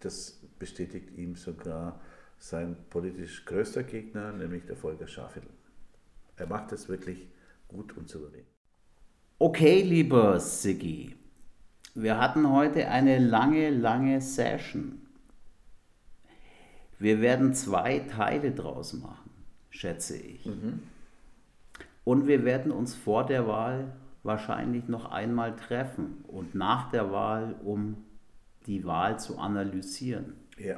Das 0.00 0.40
bestätigt 0.58 1.16
ihm 1.16 1.36
sogar 1.36 2.00
sein 2.38 2.76
politisch 2.88 3.44
größter 3.44 3.82
Gegner, 3.82 4.32
nämlich 4.32 4.64
der 4.66 4.76
Volker 4.76 5.06
Schafel. 5.06 5.42
Er 6.40 6.46
macht 6.46 6.72
das 6.72 6.88
wirklich 6.88 7.28
gut 7.68 7.96
und 7.96 8.08
souverän. 8.08 8.44
Okay, 9.38 9.82
lieber 9.82 10.40
Siggi, 10.40 11.16
wir 11.94 12.18
hatten 12.18 12.50
heute 12.50 12.88
eine 12.88 13.18
lange, 13.18 13.70
lange 13.70 14.20
Session. 14.20 15.06
Wir 16.98 17.20
werden 17.20 17.54
zwei 17.54 18.00
Teile 18.00 18.52
draus 18.52 18.92
machen 18.92 19.30
schätze 19.70 20.16
ich. 20.16 20.44
Mhm. 20.44 20.80
Und 22.04 22.26
wir 22.26 22.44
werden 22.44 22.72
uns 22.72 22.94
vor 22.94 23.24
der 23.24 23.46
Wahl 23.46 23.92
wahrscheinlich 24.22 24.88
noch 24.88 25.10
einmal 25.10 25.56
treffen 25.56 26.24
und 26.28 26.54
nach 26.54 26.90
der 26.90 27.10
Wahl, 27.10 27.54
um 27.64 28.04
die 28.66 28.84
Wahl 28.84 29.18
zu 29.18 29.38
analysieren. 29.38 30.34
Ja. 30.58 30.76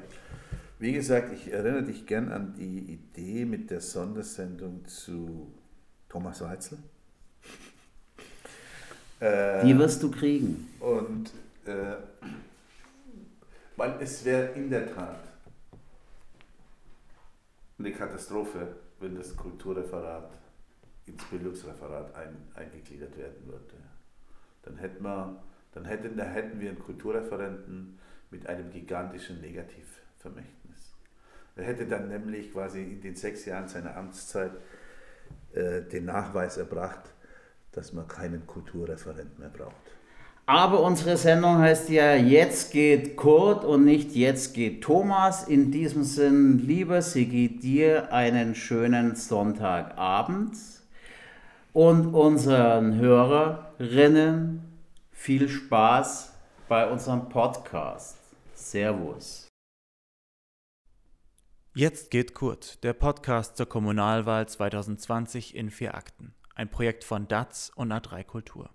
Wie 0.82 0.92
gesagt, 0.92 1.32
ich 1.32 1.52
erinnere 1.52 1.84
dich 1.84 2.06
gern 2.06 2.32
an 2.32 2.54
die 2.54 2.94
Idee 2.94 3.44
mit 3.44 3.70
der 3.70 3.80
Sondersendung 3.80 4.84
zu 4.84 5.54
Thomas 6.08 6.40
Weitzel. 6.40 6.76
die 9.64 9.78
wirst 9.78 10.02
du 10.02 10.10
kriegen. 10.10 10.68
Und 10.80 11.30
äh, 11.66 11.94
weil 13.76 13.94
es 14.00 14.24
wäre 14.24 14.54
in 14.54 14.70
der 14.70 14.92
Tat 14.92 15.20
eine 17.78 17.92
Katastrophe, 17.92 18.74
wenn 18.98 19.14
das 19.14 19.36
Kulturreferat 19.36 20.32
ins 21.06 21.22
Bildungsreferat 21.26 22.12
ein, 22.16 22.36
eingegliedert 22.56 23.16
werden 23.16 23.46
würde. 23.46 23.76
Dann 24.64 24.78
hätten 24.78 25.04
wir, 25.04 25.44
dann 25.74 25.84
hätten, 25.84 26.16
da 26.16 26.24
hätten 26.24 26.58
wir 26.58 26.70
einen 26.70 26.80
Kulturreferenten 26.80 28.00
mit 28.32 28.48
einem 28.48 28.68
gigantischen 28.72 29.40
Negativvermächtnis. 29.40 30.61
Er 31.56 31.64
hätte 31.64 31.86
dann 31.86 32.08
nämlich 32.08 32.52
quasi 32.52 32.82
in 32.82 33.00
den 33.00 33.14
sechs 33.14 33.44
Jahren 33.44 33.68
seiner 33.68 33.96
Amtszeit 33.96 34.52
äh, 35.52 35.82
den 35.82 36.06
Nachweis 36.06 36.56
erbracht, 36.56 37.10
dass 37.72 37.92
man 37.92 38.08
keinen 38.08 38.46
Kulturreferent 38.46 39.38
mehr 39.38 39.50
braucht. 39.50 39.92
Aber 40.46 40.82
unsere 40.82 41.16
Sendung 41.16 41.58
heißt 41.58 41.88
ja 41.90 42.14
Jetzt 42.14 42.72
geht 42.72 43.16
Kurt 43.16 43.64
und 43.64 43.84
nicht 43.84 44.14
Jetzt 44.14 44.54
geht 44.54 44.82
Thomas. 44.82 45.46
In 45.46 45.70
diesem 45.70 46.02
Sinn, 46.02 46.58
lieber 46.58 47.00
Sigi, 47.00 47.58
dir 47.58 48.12
einen 48.12 48.54
schönen 48.54 49.14
Sonntagabend 49.14 50.56
und 51.72 52.14
unseren 52.14 52.96
Hörerinnen 52.98 54.62
viel 55.12 55.48
Spaß 55.48 56.32
bei 56.68 56.90
unserem 56.90 57.28
Podcast. 57.28 58.18
Servus. 58.54 59.51
Jetzt 61.74 62.10
geht 62.10 62.34
Kurt, 62.34 62.84
der 62.84 62.92
Podcast 62.92 63.56
zur 63.56 63.64
Kommunalwahl 63.64 64.46
2020 64.46 65.56
in 65.56 65.70
vier 65.70 65.94
Akten. 65.94 66.34
Ein 66.54 66.68
Projekt 66.68 67.02
von 67.02 67.28
DATS 67.28 67.70
und 67.74 67.90
A3 67.90 68.24
Kultur. 68.24 68.68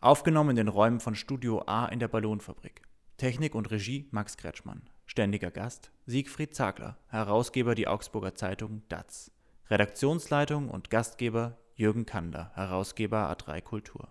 Aufgenommen 0.00 0.50
in 0.50 0.56
den 0.56 0.68
Räumen 0.68 1.00
von 1.00 1.16
Studio 1.16 1.64
A 1.66 1.86
in 1.86 1.98
der 1.98 2.06
Ballonfabrik. 2.06 2.82
Technik 3.16 3.56
und 3.56 3.72
Regie 3.72 4.06
Max 4.12 4.36
Kretschmann. 4.36 4.82
Ständiger 5.06 5.50
Gast 5.50 5.90
Siegfried 6.06 6.54
Zagler, 6.54 6.98
Herausgeber 7.08 7.74
die 7.74 7.88
Augsburger 7.88 8.36
Zeitung 8.36 8.82
DATS. 8.88 9.32
Redaktionsleitung 9.68 10.70
und 10.70 10.88
Gastgeber 10.88 11.58
Jürgen 11.74 12.06
Kander, 12.06 12.52
Herausgeber 12.54 13.28
A3 13.28 13.60
Kultur. 13.60 14.08